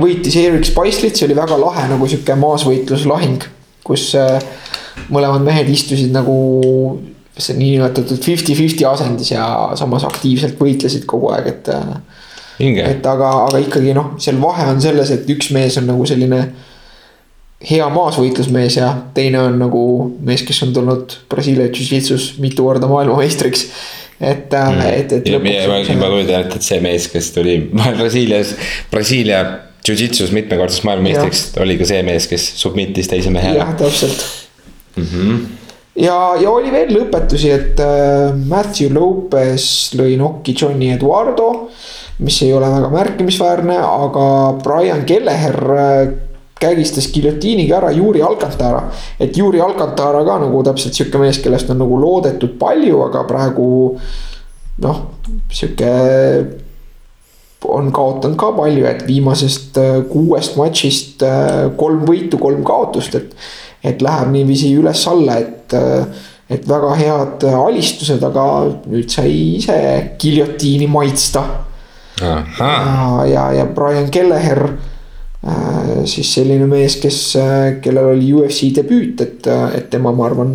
võitis 0.00 0.36
Erik 0.40 0.64
Spicelit, 0.64 1.18
see 1.18 1.26
oli 1.28 1.36
väga 1.36 1.58
lahe 1.60 1.86
nagu 1.90 2.08
sihuke 2.08 2.36
maasvõitluslahing, 2.40 3.44
kus 3.84 4.12
eh, 4.16 4.38
mõlemad 5.12 5.44
mehed 5.44 5.68
istusid 5.72 6.12
nagu 6.14 6.36
see 7.36 7.56
niinimetatud 7.56 8.20
fifty-fifty 8.20 8.84
asendis 8.88 9.32
ja 9.32 9.46
samas 9.78 10.04
aktiivselt 10.08 10.58
võitlesid 10.60 11.06
kogu 11.08 11.32
aeg, 11.32 11.54
et. 11.54 11.72
Inge. 12.62 12.82
et 12.84 13.06
aga, 13.08 13.30
aga 13.46 13.58
ikkagi 13.62 13.94
noh, 13.96 14.12
seal 14.22 14.36
vahe 14.38 14.66
on 14.70 14.80
selles, 14.84 15.08
et 15.10 15.30
üks 15.32 15.48
mees 15.56 15.78
on 15.80 15.88
nagu 15.88 16.04
selline 16.06 16.42
hea 17.66 17.86
maasvõitlusmees 17.94 18.76
ja 18.76 18.90
teine 19.16 19.40
on 19.40 19.56
nagu 19.62 19.82
mees, 20.20 20.44
kes 20.46 20.60
on 20.66 20.74
tulnud 20.76 21.16
Brasiilia 21.32 21.70
Jiu-Jitsus 21.70 22.36
mitu 22.42 22.66
korda 22.66 22.90
maailmameistriks 22.90 23.66
et 24.22 24.54
mm., 24.54 24.84
et, 24.86 25.12
et. 25.18 25.28
meie, 25.42 25.66
ma, 25.68 26.08
kujutan 26.12 26.46
ette, 26.46 26.60
et 26.60 26.66
see 26.66 26.80
mees, 26.84 27.08
kes 27.10 27.32
tuli 27.34 27.58
Brasiilias, 27.98 28.54
Brasiilia 28.92 29.42
Jiu-Jitsus 29.82 30.30
mitmekordseks 30.34 30.84
maailmameistriks, 30.86 31.48
oli 31.62 31.74
ka 31.80 31.88
see 31.88 32.04
mees, 32.06 32.28
kes 32.30 32.44
submit'is 32.60 33.10
teise 33.10 33.32
mehe. 33.34 33.56
jah, 33.58 33.74
täpselt 33.78 34.22
mm. 34.96 35.04
-hmm. 35.04 35.40
ja, 36.04 36.18
ja 36.38 36.50
oli 36.50 36.70
veel 36.72 36.94
lõpetusi, 36.94 37.50
et 37.50 37.80
äh, 37.82 38.30
Matthew 38.48 38.94
Lopez 38.94 39.94
lõi 39.98 40.14
nokki 40.20 40.54
Johnny 40.60 40.92
Eduardo. 40.94 41.70
mis 42.22 42.42
ei 42.42 42.52
ole 42.52 42.68
väga 42.70 42.88
märkimisväärne, 42.90 43.78
aga 43.78 44.26
Brian 44.62 45.04
Kelleher 45.04 45.58
äh, 45.74 46.12
kägistas 46.62 47.10
giljotiiniga 47.12 47.80
ära 47.80 47.92
Juri 47.92 48.22
Alcantara. 48.22 48.84
et 49.20 49.36
Juri 49.36 49.60
Alcantara 49.60 50.24
ka 50.24 50.38
nagu 50.46 50.62
täpselt 50.64 50.94
sihuke 50.94 51.20
mees, 51.22 51.42
kellest 51.42 51.70
on 51.70 51.82
nagu 51.82 51.98
loodetud 52.00 52.58
palju, 52.60 53.02
aga 53.08 53.24
praegu 53.28 53.70
noh, 54.82 55.00
sihuke 55.52 55.94
on 57.68 57.92
kaotanud 57.94 58.36
ka 58.38 58.50
palju, 58.56 58.86
et 58.88 59.04
viimasest 59.06 59.78
äh, 59.80 59.98
kuuest 60.10 60.56
matšist 60.58 61.22
äh, 61.26 61.70
kolm 61.78 62.04
võitu, 62.08 62.40
kolm 62.42 62.64
kaotust, 62.66 63.18
et. 63.18 63.36
et 63.82 64.02
läheb 64.02 64.28
niiviisi 64.30 64.68
üles-alla, 64.78 65.40
et, 65.42 65.74
äh, 65.74 66.04
et 66.54 66.68
väga 66.70 66.92
head 67.00 67.46
alistused, 67.50 68.22
aga 68.22 68.44
nüüd 68.86 69.10
sai 69.10 69.32
ise 69.56 69.78
giljotiini 70.22 70.86
maitsta. 70.86 71.42
ja, 72.22 72.36
ja, 73.26 73.46
ja 73.56 73.64
Brian 73.66 74.10
Kelleher 74.10 74.68
siis 76.06 76.34
selline 76.34 76.66
mees, 76.70 76.96
kes, 77.02 77.20
äh, 77.36 77.80
kellel 77.82 78.12
oli 78.14 78.32
UFC 78.32 78.70
debüüt, 78.76 79.20
et, 79.20 79.46
äh, 79.46 79.76
et 79.78 79.90
tema, 79.90 80.12
ma 80.12 80.26
arvan, 80.26 80.52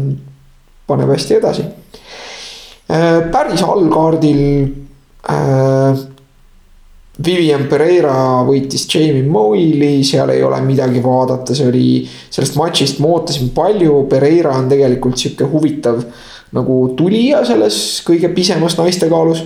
paneb 0.88 1.10
hästi 1.12 1.39
edasi. 1.41 1.65
päris 2.88 3.63
allkaardil 3.63 4.43
äh,. 5.30 6.06
Vivian 7.26 7.63
Pereira 7.65 8.43
võitis 8.45 8.84
Jamie 8.86 9.26
Moyli, 9.26 10.04
seal 10.06 10.30
ei 10.30 10.43
ole 10.45 10.60
midagi 10.62 11.02
vaadata, 11.02 11.56
see 11.58 11.65
oli, 11.65 11.88
sellest 12.06 12.56
matšist 12.56 13.00
ma 13.02 13.08
ootasin 13.15 13.50
palju, 13.56 14.04
Pereira 14.08 14.52
on 14.54 14.69
tegelikult 14.69 15.17
sihuke 15.17 15.47
huvitav 15.50 15.97
nagu 16.54 16.76
tulija 16.95 17.41
selles 17.50 18.04
kõige 18.06 18.30
pisemas 18.36 18.78
naistekaalus. 18.78 19.43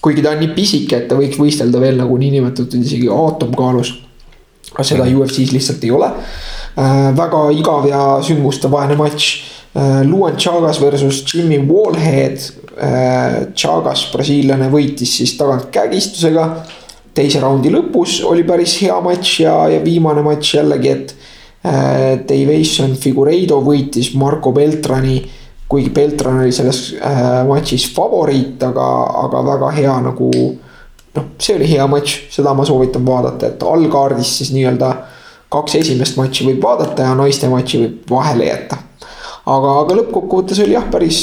kuigi 0.00 0.22
ta 0.22 0.30
on 0.30 0.40
nii 0.40 0.54
pisike, 0.56 0.96
et 0.96 1.08
ta 1.08 1.14
võiks 1.14 1.36
võistelda 1.36 1.78
veel 1.80 2.00
nagu 2.00 2.16
niinimetatud 2.16 2.80
isegi 2.80 3.12
aatomkaalus 3.12 4.07
aga 4.74 4.86
seda 4.86 5.06
UFC-s 5.08 5.52
lihtsalt 5.54 5.84
ei 5.84 5.92
ole 5.94 6.08
äh,. 6.08 7.12
väga 7.16 7.44
igav 7.56 7.86
ja 7.88 8.02
sündmustevaene 8.24 8.96
matš 8.98 9.28
äh, 9.74 10.02
Luan 10.06 10.36
Chagas 10.36 10.80
versus 10.82 11.24
Jimmy 11.26 11.60
Wallhead 11.68 12.38
äh,. 12.76 13.48
Chagas, 13.54 14.08
brasiillane, 14.12 14.70
võitis 14.72 15.18
siis 15.20 15.36
tagant 15.38 15.70
kägistusega. 15.74 16.50
teise 17.14 17.40
raundi 17.42 17.72
lõpus 17.74 18.20
oli 18.24 18.44
päris 18.46 18.76
hea 18.82 19.00
matš 19.02 19.40
ja, 19.42 19.56
ja 19.72 19.80
viimane 19.84 20.22
matš 20.22 20.54
jällegi, 20.60 20.94
et 20.94 21.14
äh,. 21.64 22.20
Davison 22.28 22.94
Figureido 22.96 23.60
võitis 23.64 24.14
Marco 24.14 24.52
Beltrani. 24.52 25.22
kuigi 25.68 25.90
Beltran 25.90 26.40
oli 26.40 26.52
selles 26.52 26.94
äh, 26.96 27.44
matšis 27.48 27.90
favoriit, 27.92 28.62
aga, 28.62 28.86
aga 29.24 29.42
väga 29.52 29.74
hea 29.76 30.00
nagu 30.00 30.30
noh, 31.16 31.30
see 31.40 31.56
oli 31.56 31.70
hea 31.70 31.86
matš, 31.90 32.18
seda 32.34 32.54
ma 32.56 32.66
soovitan 32.68 33.06
vaadata, 33.06 33.52
et 33.52 33.62
allkaardis 33.62 34.34
siis 34.40 34.52
nii-öelda 34.56 34.92
kaks 35.52 35.78
esimest 35.80 36.18
matši 36.20 36.50
võib 36.50 36.62
vaadata 36.64 37.08
ja 37.08 37.16
naiste 37.16 37.48
matši 37.48 37.82
võib 37.84 38.12
vahele 38.12 38.50
jätta. 38.50 38.82
aga, 39.48 39.74
aga 39.82 39.98
lõppkokkuvõttes 40.02 40.60
oli 40.64 40.76
jah, 40.76 40.88
päris 40.92 41.22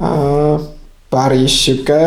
äh,, 0.00 0.66
päris 1.12 1.58
sihuke 1.64 2.00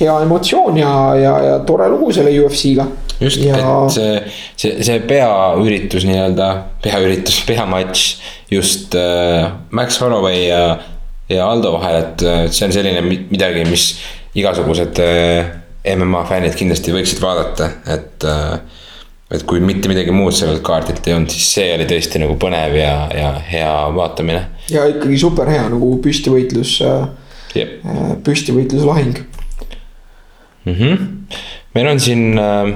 hea 0.00 0.14
emotsioon 0.22 0.76
ja, 0.76 0.92
ja, 1.16 1.34
ja 1.44 1.58
tore 1.68 1.88
lugu 1.88 2.12
selle 2.12 2.32
UFC-ga. 2.40 2.86
just 3.20 3.40
ja..., 3.40 3.56
et 3.56 3.94
see, 3.94 4.16
see, 4.56 4.74
see 4.84 4.98
peaüritus 5.08 6.04
nii-öelda, 6.08 6.50
peaüritus, 6.84 7.40
peamatš 7.48 8.06
just 8.52 8.96
äh, 8.96 9.48
Max 9.70 10.00
Holloway 10.00 10.46
ja, 10.48 10.64
ja 11.32 11.48
Aldo 11.48 11.76
vahel, 11.78 12.02
et 12.02 12.26
äh, 12.26 12.42
see 12.50 12.68
on 12.68 12.76
selline 12.76 13.04
midagi, 13.04 13.64
mis 13.68 13.88
igasugused 14.36 15.00
äh, 15.00 15.54
MMA 15.94 16.24
fännid 16.28 16.56
kindlasti 16.58 16.94
võiksid 16.94 17.22
vaadata, 17.22 17.70
et 17.92 18.26
äh, 18.26 18.58
et 19.34 19.42
kui 19.42 19.58
mitte 19.58 19.90
midagi 19.90 20.12
muud 20.14 20.34
sellelt 20.36 20.62
kaardilt 20.66 21.06
ei 21.08 21.16
olnud, 21.16 21.32
siis 21.34 21.48
see 21.56 21.70
oli 21.74 21.86
tõesti 21.90 22.20
nagu 22.22 22.36
põnev 22.38 22.76
ja, 22.78 22.92
ja 23.10 23.32
hea 23.48 23.72
vaatamine. 23.96 24.44
ja 24.70 24.84
ikkagi 24.92 25.18
super 25.18 25.50
hea 25.50 25.64
nagu 25.72 25.88
püstivõitlus 26.02 26.76
yep., 26.82 27.80
äh, 27.82 28.12
püstivõitluslahing 28.26 29.18
mm. 30.64 30.74
-hmm. 30.74 31.08
meil 31.74 31.90
on 31.90 32.00
siin 32.00 32.38
äh, 32.38 32.70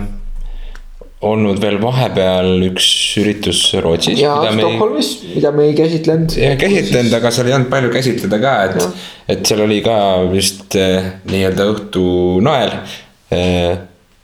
olnud 1.20 1.58
veel 1.60 1.76
vahepeal 1.82 2.62
üks 2.70 2.86
üritus 3.20 3.60
Rootsis. 3.84 4.22
ja 4.22 4.38
Stockholmis, 4.54 5.10
mida 5.34 5.52
me 5.52 5.66
ei 5.68 5.74
käsitlenud. 5.76 6.32
käsitlenud, 6.60 7.12
aga 7.18 7.32
seal 7.34 7.50
ei 7.50 7.56
olnud 7.58 7.68
palju 7.72 7.92
käsitleda 7.92 8.38
ka, 8.40 8.54
et, 8.70 9.04
et 9.34 9.44
seal 9.44 9.64
oli 9.66 9.82
ka 9.84 9.96
vist 10.32 10.76
äh, 10.80 11.10
nii-öelda 11.28 11.66
õhtunael 11.74 12.72
äh, 13.36 13.82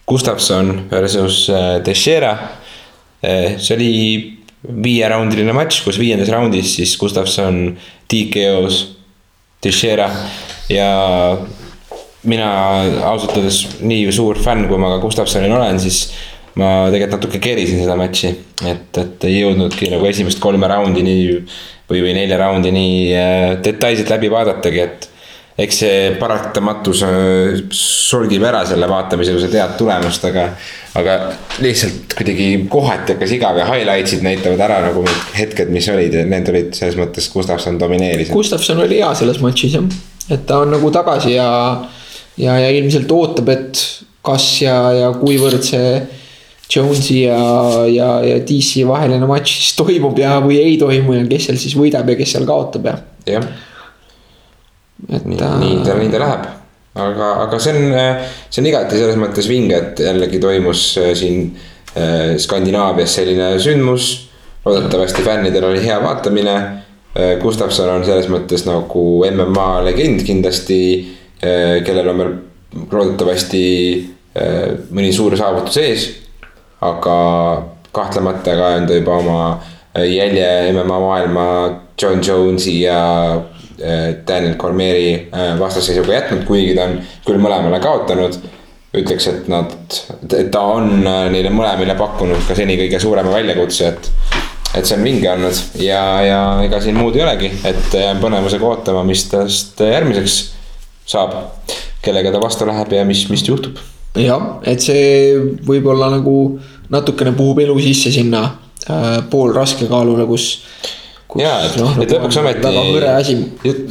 Gustavson 0.08 0.86
versus 0.90 1.48
äh, 1.50 1.82
Teixeira. 1.84 2.32
Äh, 3.20 3.58
see 3.58 3.76
oli 3.76 3.92
viieraundiline 4.66 5.52
matš, 5.54 5.82
kus 5.84 5.98
viiendas 6.00 6.30
raundis 6.32 6.76
siis 6.78 6.96
Gustavson 6.98 7.76
TKO-s 8.08 8.80
Teixeira 9.62 10.08
ja 10.72 10.88
mina 12.26 12.48
ausalt 13.06 13.36
öeldes 13.36 13.60
nii 13.86 14.08
suur 14.14 14.38
fänn, 14.42 14.66
kui 14.70 14.78
ma 14.80 14.94
ka 14.94 15.02
Gustavsonil 15.04 15.52
olen, 15.54 15.78
siis 15.82 16.08
ma 16.56 16.70
tegelikult 16.92 17.18
natuke 17.18 17.40
kerisin 17.42 17.82
seda 17.82 17.96
matši, 18.00 18.30
et, 18.70 19.02
et 19.02 19.26
ei 19.28 19.40
jõudnudki 19.42 19.90
nagu 19.92 20.06
esimest 20.08 20.40
kolme 20.42 20.68
raundi 20.70 21.04
nii 21.04 21.26
või, 21.90 22.00
või 22.00 22.14
nelja 22.16 22.40
raundi 22.40 22.72
nii 22.72 22.96
äh, 23.12 23.50
detailselt 23.64 24.10
läbi 24.14 24.30
vaadatagi, 24.32 24.80
et 24.86 25.10
eks 25.56 25.78
see 25.82 26.00
paratamatus 26.20 27.02
äh, 27.06 27.60
solgib 27.72 28.44
ära 28.44 28.62
selle 28.68 28.88
vaatamise, 28.88 29.32
kui 29.36 29.44
sa 29.44 29.52
tead 29.52 29.76
tulemust, 29.80 30.24
aga. 30.28 30.48
aga 30.96 31.14
lihtsalt 31.60 32.14
kuidagi 32.16 32.48
kohati 32.72 33.12
hakkas 33.12 33.32
igav 33.36 33.58
ja 33.60 33.66
highlights'id 33.68 34.22
näitavad 34.24 34.62
ära 34.64 34.78
nagu 34.86 35.04
need 35.04 35.34
hetked, 35.36 35.72
mis 35.72 35.88
olid 35.92 36.14
ja 36.16 36.24
need 36.28 36.48
olid 36.52 36.72
selles 36.76 36.96
mõttes, 36.96 37.28
Gustavson 37.32 37.76
domineeris. 37.80 38.32
Gustavson 38.32 38.80
oli 38.84 39.02
hea 39.02 39.10
selles 39.18 39.42
matšis 39.44 39.76
jah, 39.76 39.88
et 40.32 40.46
ta 40.48 40.62
on 40.64 40.72
nagu 40.72 40.88
tagasi 40.92 41.34
ja, 41.34 41.48
ja, 42.40 42.56
ja 42.64 42.70
ilmselt 42.78 43.12
ootab, 43.12 43.52
et 43.52 43.82
kas 44.24 44.46
ja, 44.64 44.78
ja 44.96 45.10
kuivõrd 45.20 45.64
see. 45.64 45.98
Jonesi 46.72 47.20
ja, 47.22 47.38
ja, 47.86 48.08
ja 48.26 48.40
DC 48.42 48.82
vaheline 48.88 49.26
matš 49.30 49.52
siis 49.54 49.76
toimub 49.78 50.18
ja, 50.18 50.40
või 50.42 50.58
ei 50.58 50.74
toimu 50.80 51.14
ja 51.14 51.22
kes 51.30 51.48
seal 51.50 51.60
siis 51.62 51.76
võidab 51.78 52.10
ja 52.10 52.18
kes 52.18 52.34
seal 52.34 52.48
kaotab 52.48 52.90
ja. 52.90 52.98
jah 53.36 53.48
et 55.12 55.26
nii, 55.26 55.38
ta... 55.38 55.50
nii 55.60 55.82
ta, 55.84 55.96
nii 55.98 56.12
ta 56.12 56.20
läheb. 56.22 56.46
aga, 56.96 57.30
aga 57.44 57.58
see 57.60 57.74
on, 57.76 57.98
see 58.48 58.62
on 58.62 58.70
igati 58.70 59.00
selles 59.00 59.18
mõttes 59.20 59.48
vinge, 59.50 59.76
et 59.76 60.02
jällegi 60.06 60.40
toimus 60.42 60.88
äh, 61.02 61.12
siin 61.18 61.50
äh, 61.94 62.34
Skandinaavias 62.40 63.18
selline 63.20 63.54
sündmus. 63.62 64.14
loodetavasti 64.66 65.22
fännidel 65.22 65.68
oli 65.68 65.84
hea 65.84 65.98
vaatamine. 66.02 66.56
Äh, 67.16 67.36
Gustavson 67.42 67.92
on 67.92 68.04
selles 68.08 68.28
mõttes 68.32 68.66
nagu 68.66 69.06
MMA 69.30 69.70
legend 69.86 70.24
kindlasti, 70.26 70.82
kellel 71.36 72.08
on 72.08 72.20
veel 72.20 72.30
loodetavasti 72.90 73.64
mõni 74.96 75.10
suur 75.12 75.36
saavutus 75.36 75.76
ees. 75.80 76.06
Aga 76.80 77.16
kahtlemata 77.92 78.56
ka 78.56 78.66
on 78.76 78.86
ta 78.86 78.94
juba 78.94 79.16
oma 79.16 79.40
jälje 79.96 80.72
MMA 80.72 81.00
maailma 81.00 81.46
John 81.96 82.20
Jones'i 82.20 82.80
ja 82.82 83.00
Äh, 83.82 84.14
Daniel 84.26 84.54
Cormieri 84.54 85.28
äh, 85.32 85.58
vastasseisuga 85.58 86.14
jätnud, 86.14 86.46
kuigi 86.48 86.72
ta 86.74 86.86
on 86.88 86.94
küll 87.26 87.40
mõlemale 87.42 87.76
kaotanud. 87.84 88.38
ütleks, 88.96 89.26
et 89.28 89.48
nad, 89.52 89.74
et 90.32 90.48
ta 90.48 90.62
on 90.72 91.02
äh, 91.04 91.26
neile 91.28 91.50
mõlemile 91.52 91.92
pakkunud 91.98 92.46
ka 92.48 92.54
seni 92.56 92.78
kõige 92.80 92.96
suurema 93.02 93.34
väljakutse, 93.34 93.90
et. 93.90 94.08
et 94.78 94.88
see 94.88 94.96
on 94.96 95.04
vinge 95.04 95.28
olnud 95.28 95.60
ja, 95.82 96.00
ja 96.24 96.38
ega 96.64 96.80
siin 96.80 96.96
muud 96.96 97.18
ei 97.18 97.26
olegi, 97.26 97.50
et 97.68 97.92
jään 98.00 98.22
põnevusega 98.22 98.64
ootama, 98.64 99.04
mis 99.04 99.26
tast 99.28 99.80
järgmiseks 99.84 100.38
saab. 101.04 101.36
kellega 102.00 102.32
ta 102.32 102.40
vastu 102.40 102.64
läheb 102.64 102.96
ja 102.96 103.04
mis, 103.04 103.26
mis 103.28 103.44
juhtub. 103.44 103.76
Jah, 104.20 104.46
et 104.66 104.82
see 104.82 105.36
võib-olla 105.66 106.10
nagu 106.16 106.36
natukene 106.92 107.34
puhub 107.36 107.60
elu 107.64 107.78
sisse 107.88 108.12
sinna 108.14 108.44
äh, 108.90 109.24
poolraskekaalule, 109.30 110.26
kus 110.28 110.52
ja, 111.40 111.52
et 111.66 111.74
no,, 111.80 111.88
et 112.00 112.12
lõpuks 112.14 112.38
ometi, 112.40 113.34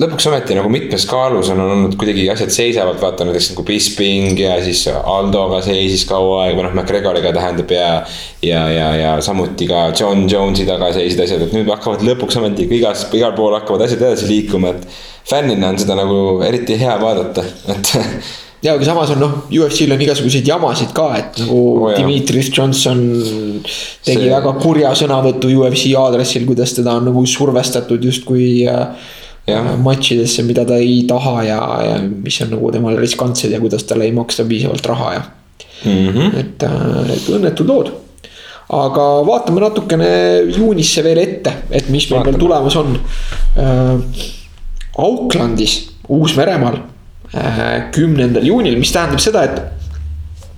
lõpuks 0.01 0.27
ometi 0.29 0.55
nagu 0.57 0.69
mitmes 0.71 1.05
kaalus 1.09 1.49
on 1.53 1.61
olnud 1.61 1.97
kuidagi 1.99 2.27
asjad 2.31 2.53
seisavad, 2.53 2.97
vaata 3.01 3.27
näiteks 3.27 3.51
nagu 3.51 3.65
Bisping 3.67 4.39
ja 4.39 4.55
siis 4.65 4.85
Aldoga 4.95 5.59
seisis 5.65 6.05
kaua 6.09 6.45
aega 6.45 6.65
noh, 6.65 6.73
McGregoriga 6.73 7.33
tähendab 7.35 7.73
ja. 7.75 7.89
ja, 8.45 8.63
ja, 8.71 8.87
ja 9.01 9.11
samuti 9.25 9.67
ka 9.69 9.89
John 9.91 10.25
Jones'i 10.31 10.67
taga 10.69 10.93
seisid 10.95 11.21
asjad, 11.25 11.45
et 11.45 11.57
nüüd 11.57 11.69
hakkavad 11.73 12.05
lõpuks 12.07 12.39
ometi 12.41 12.69
igas, 12.79 13.05
igal 13.17 13.35
pool 13.37 13.53
hakkavad 13.57 13.85
asjad 13.87 14.07
edasi 14.07 14.31
liikuma, 14.31 14.73
et. 14.75 15.03
fännina 15.25 15.73
on 15.73 15.79
seda 15.81 15.97
nagu 15.97 16.41
eriti 16.45 16.79
hea 16.79 16.97
vaadata, 17.01 17.45
et 17.75 17.93
ja, 18.65 18.73
aga 18.73 18.87
samas 18.87 19.11
on 19.13 19.21
noh, 19.21 19.35
UFC-l 19.53 19.93
on 19.93 20.01
igasuguseid 20.05 20.47
jamasid 20.49 20.93
ka, 20.95 21.09
et 21.19 21.41
nagu 21.43 21.59
oh, 21.85 21.91
Dimitris 21.93 22.49
Johnson 22.53 23.03
tegi 23.61 24.23
see... 24.25 24.31
väga 24.31 24.55
kurja 24.61 24.93
sõnavõtu 24.97 25.51
UFC 25.53 25.93
aadressil, 25.99 26.47
kuidas 26.49 26.73
teda 26.77 26.97
on 26.99 27.11
nagu 27.11 27.25
survestatud 27.29 28.09
justkui 28.11 28.49
äh, 28.71 29.13
Ja. 29.45 29.59
matšidesse, 29.77 30.41
mida 30.41 30.63
ta 30.65 30.79
ei 30.81 31.03
taha 31.05 31.43
ja, 31.45 31.57
ja 31.85 31.97
mis 32.01 32.39
on 32.41 32.47
nagu 32.55 32.71
temale 32.73 32.97
riskantsed 32.97 33.51
ja 33.53 33.59
kuidas 33.61 33.83
talle 33.85 34.07
ei 34.07 34.13
maksta 34.17 34.41
piisavalt 34.49 34.87
raha 34.89 35.11
ja 35.13 35.19
mm. 35.83 36.07
-hmm. 36.07 36.39
et, 36.39 36.63
äh, 36.65 37.11
et 37.13 37.27
õnnetud 37.29 37.69
lood. 37.69 37.91
aga 38.73 39.03
vaatame 39.27 39.61
natukene 39.61 40.09
juunisse 40.49 41.03
veel 41.05 41.21
ette, 41.21 41.53
et 41.69 41.93
mis 41.93 42.09
meil 42.09 42.25
veel 42.25 42.41
tulemas 42.41 42.75
on 42.81 42.97
äh,. 42.97 44.25
Aucklandis, 44.97 45.91
Uus-Meremaal 46.09 46.79
kümnendal 47.95 48.45
juunil, 48.45 48.77
mis 48.79 48.91
tähendab 48.93 49.21
seda, 49.23 49.45
et. 49.45 49.61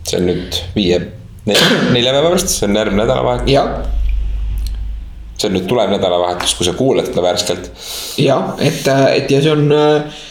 see 0.07 0.19
on 0.19 0.27
nüüd 0.29 0.59
viie, 0.75 0.99
nelja 1.47 2.13
päeva 2.13 2.31
pärast, 2.31 2.51
see 2.53 2.67
on 2.67 2.77
järgmine 2.79 3.03
nädalavahetus. 3.03 3.51
jah. 3.51 3.71
see 5.37 5.49
on 5.49 5.57
nüüd 5.57 5.67
tulev 5.69 5.93
nädalavahetus, 5.95 6.55
kui 6.57 6.67
sa 6.67 6.75
kuulad 6.77 7.09
seda 7.09 7.23
värskelt. 7.25 7.71
jah, 8.21 8.53
et, 8.59 8.87
et 9.15 9.31
ja 9.31 9.41
see 9.43 9.53
on 9.53 9.65
äh, 9.75 10.21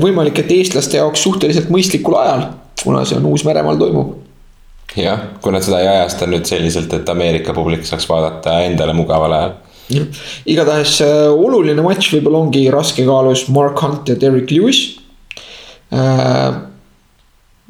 võimalik, 0.00 0.42
et 0.42 0.52
eestlaste 0.58 1.00
jaoks 1.00 1.22
suhteliselt 1.24 1.70
mõistlikul 1.72 2.18
ajal, 2.20 2.48
kuna 2.82 3.04
see 3.08 3.20
on 3.20 3.30
Uus-Meremaal 3.32 3.80
toimub 3.80 4.18
jah, 4.98 5.28
kui 5.40 5.54
nad 5.54 5.64
seda 5.64 5.80
ei 5.80 5.88
ajasta 5.88 6.26
nüüd 6.28 6.48
selliselt, 6.48 6.92
et 6.92 7.08
Ameerika 7.08 7.54
publik 7.56 7.86
saaks 7.88 8.04
vaadata 8.10 8.58
endale 8.66 8.92
mugaval 8.96 9.36
ajal. 9.38 9.54
igatahes 10.48 10.98
äh, 11.04 11.28
oluline 11.30 11.84
matš 11.84 12.10
võib-olla 12.16 12.42
ongi 12.46 12.66
raskekaalus 12.72 13.46
Mark 13.52 13.80
Hunt 13.84 14.12
ja 14.12 14.18
Derek 14.20 14.50
Lewis 14.50 14.82
Äh, 14.92 15.01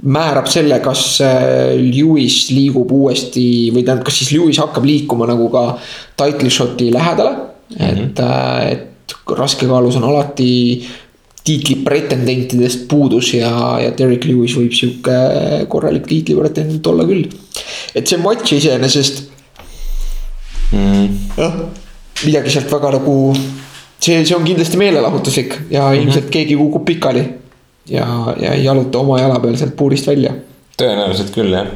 määrab 0.03 0.49
selle, 0.51 0.79
kas 0.83 1.21
äh, 1.23 1.75
Lewis 1.79 2.49
liigub 2.51 2.91
uuesti 2.95 3.71
või 3.75 3.85
tähendab, 3.85 4.07
kas 4.09 4.19
siis 4.23 4.33
Lewis 4.35 4.59
hakkab 4.63 4.87
liikuma 4.87 5.29
nagu 5.31 5.49
ka 5.53 5.65
title 6.19 6.51
shot'i 6.51 6.91
lähedale 6.95 7.33
mm. 7.33 7.77
-hmm. 7.79 8.03
et, 8.05 8.21
äh, 8.21 8.73
et 8.73 9.17
raskekaalus 9.39 9.97
on 9.97 10.05
alati 10.05 10.83
tiitli 11.45 11.77
pretendentidest 11.85 12.89
puudus 12.89 13.35
ja, 13.35 13.51
ja 13.83 13.91
Derek 13.99 14.25
Lewis 14.25 14.55
võib 14.57 14.75
sihuke 14.75 15.17
korralik 15.69 16.07
tiitli 16.07 16.35
pretendent 16.39 16.87
olla 16.87 17.05
küll. 17.05 17.27
et 17.95 18.07
see 18.07 18.19
matš 18.19 18.53
iseenesest 18.59 19.23
mm.. 20.73 21.09
jah, 21.37 21.55
midagi 22.25 22.51
sealt 22.51 22.71
väga 22.73 22.95
nagu 22.99 23.17
see, 23.99 24.25
see 24.25 24.37
on 24.37 24.45
kindlasti 24.45 24.77
meelelahutuslik 24.77 25.59
ja 25.71 25.91
Mhm. 25.91 26.03
ilmselt 26.03 26.31
keegi 26.31 26.57
kukub 26.57 26.85
pikali. 26.85 27.25
Ja, 27.89 28.07
ja 28.41 28.53
ei 28.53 28.65
jaluta 28.65 29.03
oma 29.03 29.19
jala 29.21 29.41
peal 29.43 29.57
sealt 29.59 29.77
puurist 29.77 30.07
välja. 30.07 30.35
tõenäoliselt 30.79 31.33
küll 31.35 31.53
jah, 31.55 31.69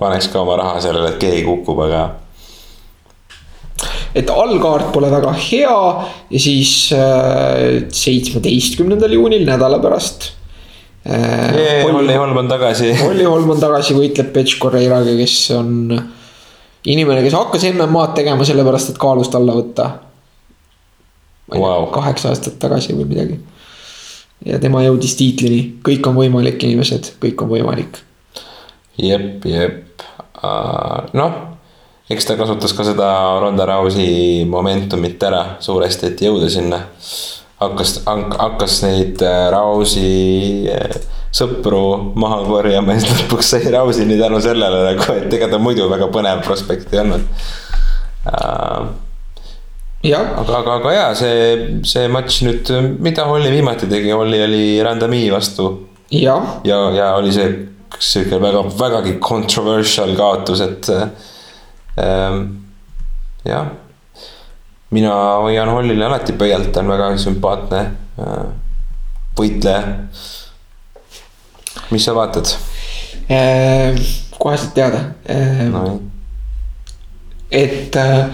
paneks 0.00 0.30
ka 0.32 0.42
oma 0.42 0.58
raha 0.60 0.80
sellele, 0.84 1.14
et 1.14 1.20
keegi 1.22 1.44
kukub, 1.46 1.82
aga. 1.86 2.04
et 4.16 4.30
allkaart 4.32 4.92
pole 4.94 5.10
väga 5.12 5.32
hea 5.48 5.78
ja 6.30 6.40
siis 6.40 6.92
äh, 6.96 7.86
seitsmeteistkümnendal 7.92 9.16
juunil, 9.18 9.46
nädala 9.48 9.80
pärast 9.82 10.32
äh,. 11.06 11.84
Olli 11.86 12.14
Holm 12.14 12.36
on 12.44 12.48
tagasi. 12.48 12.92
Olli 13.06 13.24
Holm 13.24 13.50
on 13.54 13.60
tagasi, 13.62 13.94
võitleb 13.96 14.32
Petš 14.34 14.58
Correiraga, 14.62 15.14
kes 15.18 15.38
on 15.56 15.92
inimene, 16.86 17.22
kes 17.24 17.36
hakkas 17.36 17.66
MM-ad 17.72 18.16
tegema 18.18 18.46
sellepärast, 18.46 18.92
et 18.92 19.00
kaalust 19.00 19.34
alla 19.38 19.54
võtta. 19.56 19.90
Wow. 21.54 21.92
kaheksa 21.94 22.32
aastat 22.32 22.56
tagasi 22.58 22.94
või 22.96 23.06
midagi. 23.06 23.36
Ja 24.44 24.60
tema 24.62 24.82
jõudis 24.84 25.16
tiitlini, 25.16 25.60
kõik 25.86 26.06
on 26.06 26.18
võimalik, 26.18 26.60
inimesed, 26.62 27.14
kõik 27.22 27.42
on 27.42 27.52
võimalik. 27.56 28.00
jep, 28.98 29.44
jep, 29.44 30.06
noh 31.16 31.56
eks 32.10 32.26
ta 32.28 32.36
kasutas 32.38 32.74
ka 32.76 32.86
seda 32.86 33.08
Ronda 33.42 33.66
Rousey 33.66 34.44
momentumit 34.48 35.22
ära 35.26 35.42
suuresti, 35.62 36.12
et 36.12 36.22
jõuda 36.22 36.50
sinna. 36.52 36.84
hakkas, 37.56 38.02
hakkas 38.04 38.82
neid 38.84 39.22
äh, 39.24 39.46
Rousey 39.48 40.68
äh, 40.68 40.98
sõpru 41.32 42.12
maha 42.20 42.42
korjama 42.44 42.92
ja 42.92 43.00
siis 43.00 43.22
lõpuks 43.22 43.48
sai 43.54 43.72
Rousey'ni 43.72 44.18
tänu 44.20 44.42
sellele 44.44 44.82
nagu, 44.90 45.06
et 45.16 45.32
ega 45.38 45.48
ta 45.48 45.58
muidu 45.58 45.88
väga 45.88 46.10
põnev 46.12 46.44
prospekt 46.44 46.92
ei 46.92 47.00
olnud 47.00 47.24
uh. 48.28 48.92
Aga, 50.14 50.58
aga, 50.58 50.74
aga 50.80 50.92
jaa, 50.94 51.14
see, 51.18 51.78
see 51.86 52.08
matš 52.12 52.42
nüüd, 52.46 52.72
mida 53.02 53.24
Olli 53.30 53.50
viimati 53.50 53.88
tegi, 53.90 54.12
Olli 54.14 54.42
oli 54.44 54.66
Randomi 54.84 55.24
vastu. 55.32 55.70
ja, 56.10 56.36
ja, 56.64 56.78
ja 56.94 57.14
oli 57.16 57.32
see 57.34 57.48
sihuke 57.98 58.38
väga, 58.42 58.62
vägagi 58.78 59.16
controversial 59.20 60.14
kaotus, 60.16 60.60
et 60.60 60.90
ähm,. 61.98 62.44
jah, 63.46 63.70
mina 64.90 65.12
hoian 65.42 65.68
Ollile 65.68 66.06
alati 66.06 66.32
pöialt, 66.36 66.72
ta 66.72 66.82
on 66.84 66.92
väga 66.92 67.12
sümpaatne 67.22 67.82
äh, 68.20 68.42
võitleja. 69.38 69.82
mis 71.90 72.04
sa 72.04 72.14
vaatad 72.16 72.52
äh,? 73.30 73.96
kohe 74.38 74.58
saad 74.58 74.74
teada 74.76 75.00
äh, 75.30 75.64
no,. 75.72 76.00
et 77.50 77.96
äh, 77.96 78.28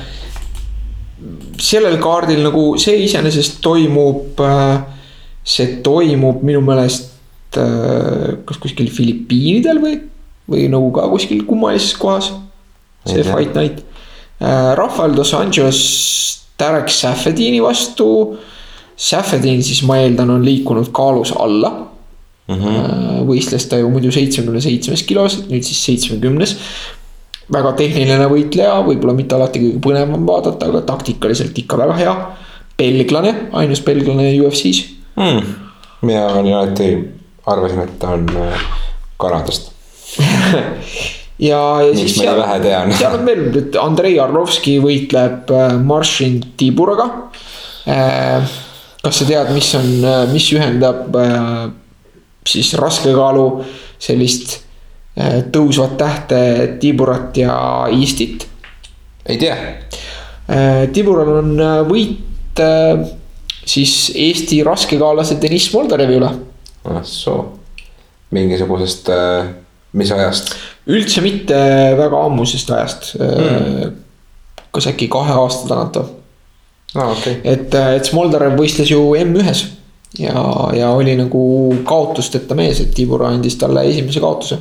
sellel 1.62 1.98
kaardil 2.02 2.42
nagu 2.44 2.64
see 2.82 3.04
iseenesest 3.06 3.60
toimub 3.64 4.40
äh,, 4.42 4.82
see 5.44 5.78
toimub 5.84 6.42
minu 6.46 6.62
meelest 6.64 7.58
äh, 7.60 8.38
kas 8.46 8.60
kuskil 8.62 8.90
Filipiinidel 8.92 9.82
või, 9.82 9.98
või 10.50 10.68
nagu 10.72 10.90
ka 10.94 11.08
kuskil 11.12 11.44
kummalises 11.48 11.96
kohas. 11.98 12.32
see 13.06 13.24
Fight 13.26 13.54
Night 13.58 13.82
äh,, 14.40 14.72
Rafael 14.78 15.16
dos 15.16 15.34
Anjos 15.34 15.82
Derek 16.58 16.90
Safedini 16.92 17.62
vastu. 17.62 18.36
Safedin 18.96 19.62
siis 19.64 19.80
ma 19.82 19.96
eeldan, 19.98 20.30
on 20.30 20.44
liikunud 20.44 20.92
kaalus 20.94 21.32
alla 21.32 21.70
mm. 22.48 22.54
-hmm. 22.54 23.22
võistles 23.26 23.66
ta 23.68 23.78
ju 23.80 23.88
muidu 23.90 24.12
seitsmekümne 24.12 24.60
seitsmes 24.60 25.02
kilos, 25.08 25.38
nüüd 25.48 25.64
siis 25.66 25.80
seitsmekümnes 25.84 26.56
väga 27.50 27.72
tehniline 27.78 28.28
võitleja, 28.30 28.76
võib-olla 28.86 29.14
mitte 29.16 29.36
alati 29.36 29.62
kõige 29.62 29.80
põnevam 29.82 30.26
vaadata, 30.28 30.68
aga 30.70 30.82
taktikaliselt 30.86 31.58
ikka 31.58 31.78
väga 31.80 31.98
hea. 31.98 32.14
belglane, 32.78 33.32
ainus 33.52 33.82
belglane 33.84 34.30
UFC-s 34.40 34.86
mm.. 35.16 35.50
mina 36.02 36.24
olin 36.32 36.54
alati, 36.54 36.88
arvasin, 37.46 37.82
et 37.84 37.98
ta 38.00 38.14
on 38.16 38.24
äh, 38.42 38.64
Kanadast 39.20 39.70
ja, 41.48 41.60
ja 41.82 41.92
siis 41.94 42.16
tean? 42.18 42.94
seal 42.98 43.18
on 43.18 43.26
veel, 43.26 43.44
et 43.60 43.78
Andrei 43.80 44.16
Arlovski 44.20 44.78
võitleb 44.82 45.52
äh, 45.52 45.76
Maršin 45.78 46.40
Tiburaga. 46.56 47.08
kas 49.02 49.16
sa 49.18 49.26
tead, 49.26 49.50
mis 49.54 49.70
on, 49.74 49.88
mis 50.32 50.50
ühendab 50.54 51.16
äh, 51.18 51.70
siis 52.46 52.74
raskekaalu 52.78 53.46
sellist 54.02 54.61
tõusvat 55.52 55.96
tähte 56.00 56.38
Tiburat 56.80 57.36
ja 57.36 57.54
Eestit. 57.92 58.46
ei 59.28 59.36
tea. 59.38 59.56
Tibural 60.92 61.34
on 61.36 61.50
võit 61.88 62.62
siis 63.64 64.12
Eesti 64.14 64.62
raskekaalase 64.64 65.36
Deniss 65.42 65.72
Moldarevi 65.74 66.16
üle. 66.16 66.30
ah 66.88 67.02
soo, 67.04 67.44
mingisugusest, 68.30 69.12
mis 69.92 70.12
ajast? 70.16 70.54
üldse 70.90 71.22
mitte 71.22 71.58
väga 71.98 72.24
ammusest 72.26 72.70
ajast 72.74 73.12
mm.. 73.20 73.92
kas 74.74 74.88
äkki 74.90 75.06
kahe 75.12 75.36
aasta 75.38 75.68
tagant 75.70 76.00
või? 76.00 76.18
aa 76.96 77.04
ah, 77.04 77.12
okei 77.12 77.38
okay.. 77.38 77.54
et, 77.54 77.78
et 78.00 78.10
Smoldarev 78.10 78.56
võistles 78.58 78.90
ju 78.90 79.04
M1-s 79.20 79.62
ja, 80.18 80.34
ja 80.76 80.90
oli 80.96 81.14
nagu 81.16 81.42
kaotusteta 81.88 82.56
mees, 82.58 82.82
et 82.82 82.92
Tibur 82.96 83.24
andis 83.28 83.56
talle 83.60 83.86
esimese 83.88 84.20
kaotuse 84.20 84.58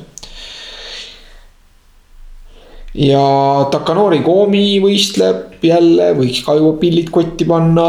ja 2.97 3.23
Takanori 3.71 4.21
Komi 4.25 4.79
võistleb 4.83 5.63
jälle, 5.63 6.11
võiks 6.17 6.41
ka 6.45 6.55
juba 6.57 6.75
pillid 6.81 7.11
kotti 7.13 7.47
panna. 7.47 7.87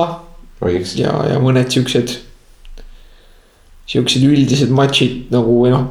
ja, 0.98 1.14
ja 1.32 1.40
mõned 1.42 1.72
siuksed, 1.74 2.14
siuksed 3.90 4.26
üldised 4.28 4.70
matšid 4.70 5.32
nagu 5.34 5.58
või 5.64 5.72
noh, 5.74 5.88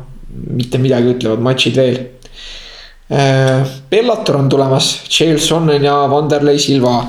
mitte 0.56 0.80
midagi 0.80 1.16
ütlevad 1.16 1.44
matšid 1.44 1.80
veel. 1.82 2.00
Bellator 3.92 4.38
on 4.40 4.48
tulemas, 4.50 4.94
Chael 5.12 5.42
Sonnen 5.44 5.84
ja 5.84 5.98
Vanderlei 6.08 6.60
Silva. 6.60 7.02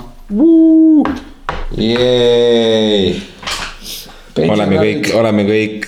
oleme 4.43 4.81
kõik, 4.81 5.13
oleme 5.15 5.47
kõik 5.47 5.87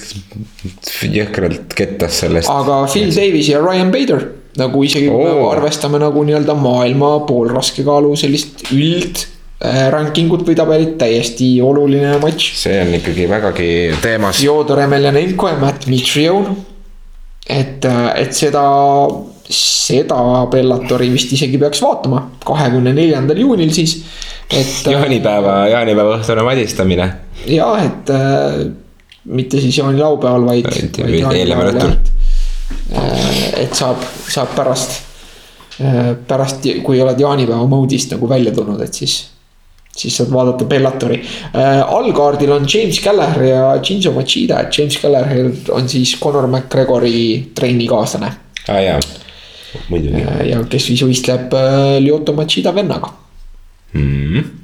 jõhkralt 1.11 1.75
kettas 1.75 2.23
sellest. 2.23 2.49
aga 2.49 2.85
Phil 2.87 3.11
Davis 3.11 3.51
ja 3.51 3.59
Ryan 3.65 3.91
Bader 3.91 4.44
nagu 4.61 4.83
isegi 4.87 5.09
kui 5.11 5.27
Oo. 5.27 5.39
me 5.39 5.47
arvestame 5.57 5.99
nagu 6.03 6.25
nii-öelda 6.27 6.55
maailma 6.59 7.17
poolraskekaalu 7.29 8.15
sellist 8.19 8.67
üld 8.75 9.25
äh, 9.65 9.89
ranking 9.95 10.33
ut 10.35 10.45
või 10.47 10.57
tabelit, 10.59 10.95
täiesti 11.01 11.57
oluline 11.65 12.17
matš. 12.23 12.53
see 12.63 12.79
on 12.83 12.95
ikkagi 13.01 13.29
vägagi 13.31 13.71
teemas. 14.03 14.43
Fyodor 14.43 14.85
Emelianenko 14.87 15.51
ja 15.51 15.59
Matt 15.61 15.89
Mitrion. 15.91 16.55
et, 17.49 17.85
et 18.17 18.33
seda, 18.37 18.63
seda 19.51 20.21
Bellatori 20.53 21.11
vist 21.13 21.35
isegi 21.37 21.59
peaks 21.61 21.83
vaatama, 21.85 22.23
kahekümne 22.47 22.95
neljandal 22.97 23.43
juunil 23.43 23.75
siis, 23.75 23.99
et. 24.51 24.87
jaanipäeva, 24.95 25.65
jaanipäeva 25.75 26.21
õhtune 26.21 26.47
madistamine. 26.47 27.11
jah, 27.51 27.85
et 27.85 28.15
äh, 28.15 28.65
mitte 29.25 29.61
siis 29.61 29.79
jaanilaupäeval. 29.79 30.47
Vaid 30.47 30.69
eelneval 31.01 31.73
õhtul. 31.73 31.97
Et 33.57 33.75
saab, 33.75 34.01
saab 34.29 34.55
pärast, 34.57 35.01
pärast, 36.29 36.67
kui 36.87 37.01
oled 37.03 37.21
jaanipäeva 37.21 37.67
mode'ist 37.67 38.15
nagu 38.15 38.29
välja 38.31 38.53
tulnud, 38.55 38.81
et 38.85 38.95
siis 38.95 39.23
siis 39.97 40.17
saad 40.17 40.33
vaadata 40.33 40.65
Bellatori 40.65 41.21
äh,. 41.55 41.83
allkaardil 41.87 42.53
on 42.53 42.67
James 42.75 43.01
Gallagher 43.05 43.43
ja 43.43 43.83
Shinzo 43.83 44.13
Machida, 44.13 44.61
et 44.61 44.79
James 44.79 44.99
Gallagher 45.03 45.51
on 45.71 45.89
siis 45.89 46.17
Conor 46.21 46.49
McGregori 46.49 47.53
trennikaaslane. 47.55 48.33
aa 48.69 48.75
ah, 48.75 48.83
jaa, 48.83 49.01
muidugi 49.89 50.23
äh,. 50.23 50.41
ja 50.51 50.65
kes 50.71 50.91
siis 50.91 51.05
võistleb 51.07 51.55
äh, 51.55 52.03
Lyoto 52.03 52.35
Machida 52.35 52.75
vennaga 52.75 53.13
mm.. 53.93 54.64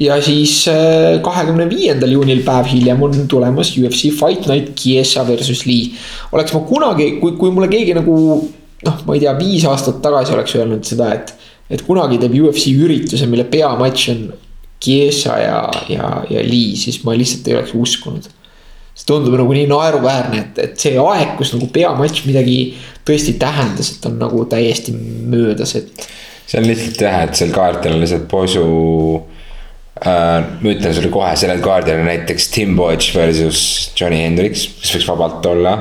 Ja 0.00 0.16
siis 0.22 0.62
äh, 0.70 1.20
kahekümne 1.24 1.68
viiendal 1.70 2.14
juunil, 2.14 2.42
päev 2.46 2.70
hiljem 2.72 3.02
on 3.02 3.28
tulemas 3.28 3.74
UFC 3.76 4.12
Fight 4.16 4.48
Night 4.50 4.74
Chiesa 4.78 5.26
versus 5.28 5.66
Lee. 5.66 5.92
oleks 6.32 6.54
ma 6.54 6.64
kunagi, 6.68 7.16
kui, 7.20 7.36
kui 7.40 7.52
mulle 7.54 7.68
keegi 7.72 7.96
nagu 7.98 8.16
noh, 8.82 9.02
ma 9.06 9.16
ei 9.16 9.22
tea, 9.22 9.34
viis 9.38 9.66
aastat 9.68 10.02
tagasi 10.04 10.34
oleks 10.36 10.56
öelnud 10.58 10.86
seda, 10.86 11.12
et 11.16 11.34
et 11.72 11.82
kunagi 11.86 12.18
teeb 12.20 12.34
UFC 12.36 12.74
ürituse, 12.76 13.26
mille 13.30 13.46
peamatš 13.48 14.08
on 14.12 14.22
Chiesa 14.82 15.38
ja, 15.40 15.58
ja, 15.88 16.08
ja 16.28 16.42
Lee, 16.44 16.76
siis 16.76 17.00
ma 17.06 17.14
lihtsalt 17.16 17.48
ei 17.48 17.58
oleks 17.58 17.74
uskunud. 17.78 18.30
see 18.92 19.06
tundub 19.08 19.38
nagu 19.40 19.54
nii 19.56 19.68
naeruväärne, 19.70 20.40
et, 20.42 20.58
et 20.60 20.82
see 20.82 20.98
aeg, 21.00 21.30
kus 21.38 21.54
nagu 21.54 21.64
peamatš 21.72 22.26
midagi 22.26 22.56
tõesti 23.08 23.38
tähendas, 23.40 23.94
et 23.94 24.04
on 24.10 24.18
nagu 24.20 24.42
täiesti 24.50 24.92
möödas, 24.92 25.72
et. 25.78 26.04
see 26.44 26.60
on 26.60 26.68
lihtsalt 26.68 27.00
jah, 27.06 27.22
et 27.24 27.38
sel 27.38 27.54
kaardil 27.54 27.96
on 27.96 28.02
lihtsalt 28.04 28.26
posu. 28.28 28.66
Ma 30.04 30.70
ütlen 30.72 30.94
sulle 30.96 31.10
kohe, 31.14 31.32
sellel 31.38 31.60
kaardil 31.62 32.00
on 32.00 32.08
näiteks 32.10 32.48
Tim 32.54 32.76
Boych 32.78 33.12
versus 33.14 33.92
Johnny 33.98 34.22
Hendricks, 34.24 34.64
mis 34.80 34.94
võiks 34.96 35.06
vabalt 35.06 35.46
olla 35.46 35.76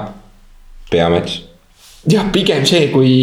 peamatš. 0.91 1.39
jah, 2.11 2.27
pigem 2.33 2.65
see, 2.69 2.89
kui, 2.93 3.13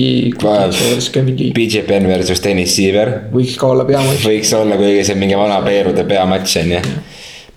Lee 1.39 1.53
BJ 1.55 1.85
Penn 1.87 2.11
versus 2.11 2.43
Dennis 2.43 2.75
Siiver 2.75 3.13
võiks 3.35 3.55
ka 3.61 3.73
olla 3.75 3.87
peamatš. 3.89 4.27
võiks 4.27 4.55
olla, 4.59 4.79
kuigi 4.81 5.07
see 5.07 5.15
on 5.15 5.23
mingi 5.23 5.39
vana 5.39 5.61
Peerude 5.67 6.07
peamatš 6.09 6.59
on 6.63 6.75
ju. 6.77 6.83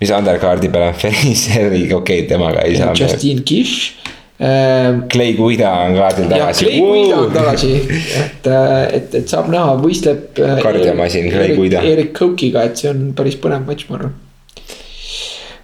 mis 0.02 0.14
undercard'i 0.14 0.70
peal 0.70 0.88
on 0.90 0.96
Ferriseri, 0.98 1.84
okei 1.86 1.98
okay,, 1.98 2.28
temaga 2.30 2.66
ei 2.66 2.78
saa. 2.78 2.94
Justin 2.98 3.42
Kish. 3.46 4.01
Clay 4.42 5.36
Guida 5.38 5.70
on 5.84 5.94
kaardil 5.94 6.26
ja 6.26 6.40
tagasi. 6.40 6.66
Clay 6.66 6.80
Guida 6.82 7.18
on 7.22 7.32
tagasi, 7.34 7.72
et, 8.18 8.48
et, 8.50 9.16
et 9.20 9.30
saab 9.30 9.50
näha, 9.52 9.76
võistleb. 9.78 10.28
Kardiomasin, 10.64 11.28
Clay 11.30 11.54
Guida. 11.58 11.82
Erik 11.86 12.10
Kokiga, 12.18 12.64
et 12.66 12.80
see 12.80 12.90
on 12.90 13.12
päris 13.18 13.38
põnev 13.38 13.66
matš, 13.68 13.86
ma 13.90 14.00
arvan. 14.00 14.14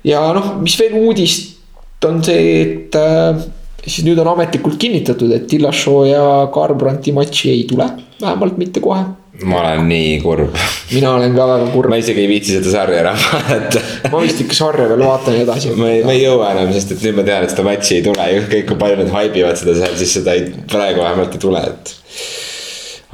ja 0.06 0.22
noh, 0.36 0.52
mis 0.62 0.76
veel 0.78 0.94
uudist 1.00 2.06
on 2.06 2.20
see, 2.22 2.50
et 2.62 2.98
äh, 2.98 3.40
siis 3.82 4.04
nüüd 4.06 4.20
on 4.22 4.30
ametlikult 4.34 4.78
kinnitatud, 4.80 5.32
et 5.34 5.48
Dillashaw 5.50 6.04
ja 6.06 6.24
Garbranti 6.54 7.14
matši 7.16 7.50
ei 7.56 7.64
tule, 7.68 7.88
vähemalt 8.20 8.60
mitte 8.60 8.82
kohe. 8.84 9.02
Ma 9.42 9.60
olen 9.60 9.86
nii 9.88 10.18
kurb. 10.22 10.56
mina 10.90 11.12
olen 11.14 11.34
ka 11.36 11.46
väga 11.46 11.70
kurb 11.72 11.92
ma, 11.92 11.98
isegi 12.00 12.24
ei 12.24 12.30
viitsi 12.30 12.56
seda 12.56 12.72
sarja 12.72 13.02
enam 13.04 13.18
vaadata. 13.22 13.82
ma 14.12 14.22
vist 14.22 14.42
ikka 14.42 14.56
sarja 14.58 14.88
veel 14.90 15.04
vaatan 15.04 15.38
edasi. 15.44 15.74
ma 15.78 15.90
ei, 15.92 16.02
ma 16.06 16.14
ei 16.16 16.24
jõua 16.24 16.52
enam, 16.56 16.72
sest 16.74 16.96
et 16.96 17.04
nüüd 17.06 17.18
ma 17.20 17.24
tean, 17.26 17.46
et 17.46 17.54
seda 17.54 17.66
matši 17.68 17.98
ei 17.98 18.04
tule, 18.08 18.28
ükskõik 18.40 18.68
kui 18.70 18.80
palju 18.80 19.00
nad 19.02 19.12
haibivad 19.14 19.60
seda 19.60 19.76
seal, 19.78 19.96
siis 20.00 20.14
seda 20.18 20.34
ei, 20.38 20.48
praegu 20.70 21.04
vähemalt 21.04 21.36
ei 21.36 21.42
tule, 21.44 21.62
et. 21.70 21.92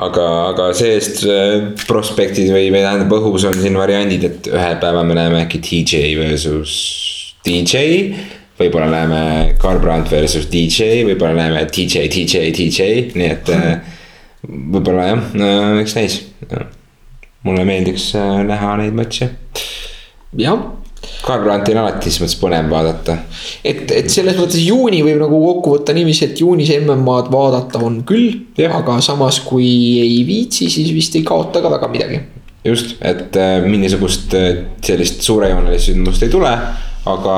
aga, 0.06 0.28
aga 0.52 0.68
see-eest 0.78 1.24
äh, 1.28 1.56
prospektid 1.88 2.52
või, 2.54 2.70
või 2.72 2.84
tähendab 2.86 3.12
õhus 3.18 3.44
on 3.50 3.58
siin 3.58 3.76
variandid, 3.80 4.24
et 4.30 4.48
ühel 4.52 4.78
päeval 4.80 5.04
me 5.10 5.18
näeme 5.18 5.42
äkki 5.44 5.60
TJ 5.66 6.14
versus 6.22 6.78
DJ. 7.44 8.14
võib-olla 8.56 8.88
näeme 8.88 9.20
Garbrandt 9.60 10.08
versus 10.14 10.48
DJ, 10.48 11.04
võib-olla 11.04 11.36
näeme 11.36 11.66
DJ, 11.68 12.06
DJ, 12.08 12.48
DJ, 12.54 13.12
nii 13.12 13.28
et 13.28 13.52
äh, 13.52 13.93
võib-olla 14.48 15.10
jah, 15.10 15.26
eks 15.82 15.98
näis. 15.98 16.20
mulle 17.44 17.64
meeldiks 17.68 18.10
äh, 18.18 18.40
näha 18.46 18.76
neid 18.80 18.96
matše. 18.96 19.30
jah 20.38 20.70
Garbranti 21.24 21.72
on 21.72 21.82
alati 21.82 22.10
selles 22.10 22.34
mõttes 22.34 22.40
põnev 22.40 22.70
vaadata 22.72 23.16
et, 23.64 23.90
et 23.92 24.10
selles 24.12 24.36
mõttes 24.38 24.60
juuni 24.64 25.02
võib 25.04 25.20
nagu 25.22 25.40
kokku 25.46 25.74
võtta 25.78 25.94
niiviisi, 25.96 26.28
et 26.28 26.40
juunis 26.40 26.70
MM-ad 26.78 27.30
vaadata 27.32 27.80
on 27.84 28.00
küll. 28.08 28.40
Aga 28.64 28.98
samas, 29.04 29.40
kui 29.44 29.66
ei 30.02 30.22
viitsi, 30.28 30.70
siis 30.72 30.92
vist 30.96 31.16
ei 31.18 31.24
kaota 31.26 31.62
ka 31.64 31.72
väga 31.72 31.90
midagi. 31.92 32.20
just, 32.64 32.96
et 33.04 33.36
äh, 33.36 33.58
mingisugust 33.64 34.34
äh, 34.38 34.62
sellist 34.84 35.20
suurejoonelist 35.22 35.90
sündmust 35.90 36.22
ei 36.24 36.32
tule, 36.32 36.52
aga 37.12 37.34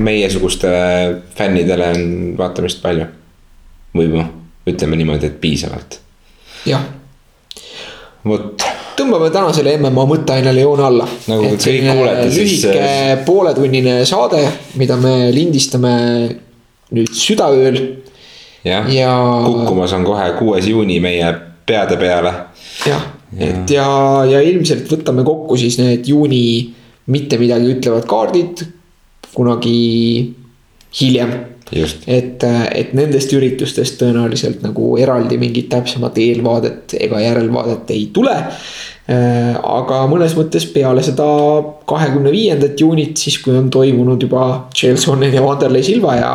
meiesugustele 0.00 1.20
fännidele 1.36 1.90
on 1.92 2.06
vaatamist 2.38 2.80
palju. 2.82 3.10
või 3.94 4.08
noh, 4.10 4.30
ütleme 4.66 4.96
niimoodi, 4.96 5.28
et 5.28 5.40
piisavalt. 5.40 6.00
jah, 6.66 6.84
vot, 8.24 8.62
tõmbame 8.98 9.30
tänasele 9.34 9.76
MMA 9.80 10.04
mõtteainele 10.10 10.62
joone 10.64 10.86
alla. 10.86 11.08
Nagu 11.28 11.50
te 11.56 11.72
kõik 11.74 11.88
kuulete, 11.90 12.30
siis- 12.32 12.64
lühike 12.64 13.24
pooletunnine 13.26 13.96
saade, 14.08 14.42
mida 14.80 14.96
me 14.96 15.30
lindistame 15.34 15.94
nüüd 16.94 17.10
südaööl. 17.12 17.80
Jah. 18.64 18.86
Ja 18.88 19.10
kukkumas 19.44 19.92
on 19.92 20.04
kohe 20.04 20.30
kuues 20.38 20.66
juuni 20.66 21.00
meie 21.00 21.34
peade 21.66 21.96
peale. 22.00 22.32
jah, 22.86 23.02
et 23.38 23.70
ja, 23.70 24.24
ja 24.24 24.40
ilmselt 24.40 24.88
võtame 24.88 25.24
kokku 25.24 25.56
siis 25.56 25.76
need 25.78 26.06
juuni 26.08 26.72
mitte 27.06 27.36
midagi 27.38 27.74
ütlevad 27.74 28.06
kaardid 28.08 28.64
kunagi 29.34 30.34
hiljem 31.00 31.32
et, 31.74 32.44
et 32.74 32.92
nendest 32.94 33.32
üritustest 33.34 33.98
tõenäoliselt 33.98 34.62
nagu 34.64 34.94
eraldi 35.00 35.38
mingit 35.40 35.70
täpsemat 35.72 36.18
eelvaadet 36.22 36.96
ega 37.00 37.20
järelvaadet 37.22 37.90
ei 37.94 38.08
tule. 38.14 38.36
aga 39.04 39.98
mõnes 40.08 40.32
mõttes 40.38 40.64
peale 40.72 41.02
seda 41.04 41.26
kahekümne 41.86 42.30
viiendat 42.32 42.80
juunit, 42.80 43.18
siis 43.20 43.36
kui 43.42 43.56
on 43.58 43.68
toimunud 43.70 44.22
juba 44.22 44.68
Sonnen 44.72 45.34
ja 45.34 45.42
Wanderlei 45.44 45.84
Silva 45.84 46.14
ja. 46.16 46.32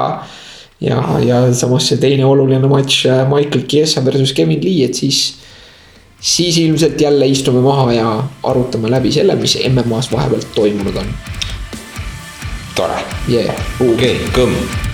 ja, 0.81 0.99
ja 1.25 1.39
samas 1.53 1.87
see 1.89 1.97
teine 1.97 2.27
oluline 2.29 2.67
matš 2.69 3.05
äh, 3.09 3.23
Michael 3.29 3.65
Chiesa 3.65 4.05
versus 4.05 4.33
Kevin 4.33 4.61
Lee, 4.63 4.85
et 4.85 4.93
siis. 4.95 5.39
siis 6.21 6.57
ilmselt 6.57 7.01
jälle 7.01 7.27
istume 7.27 7.61
maha 7.61 7.93
ja 7.93 8.23
arutame 8.43 8.91
läbi 8.91 9.11
selle, 9.11 9.35
mis 9.35 9.57
MM-as 9.69 10.11
vahepeal 10.11 10.43
toimunud 10.55 10.99
on 10.99 11.15
tore, 12.75 13.01
yeah.. 13.31 13.55
okei 13.79 14.15
okay,, 14.15 14.29
kõmm 14.35 14.88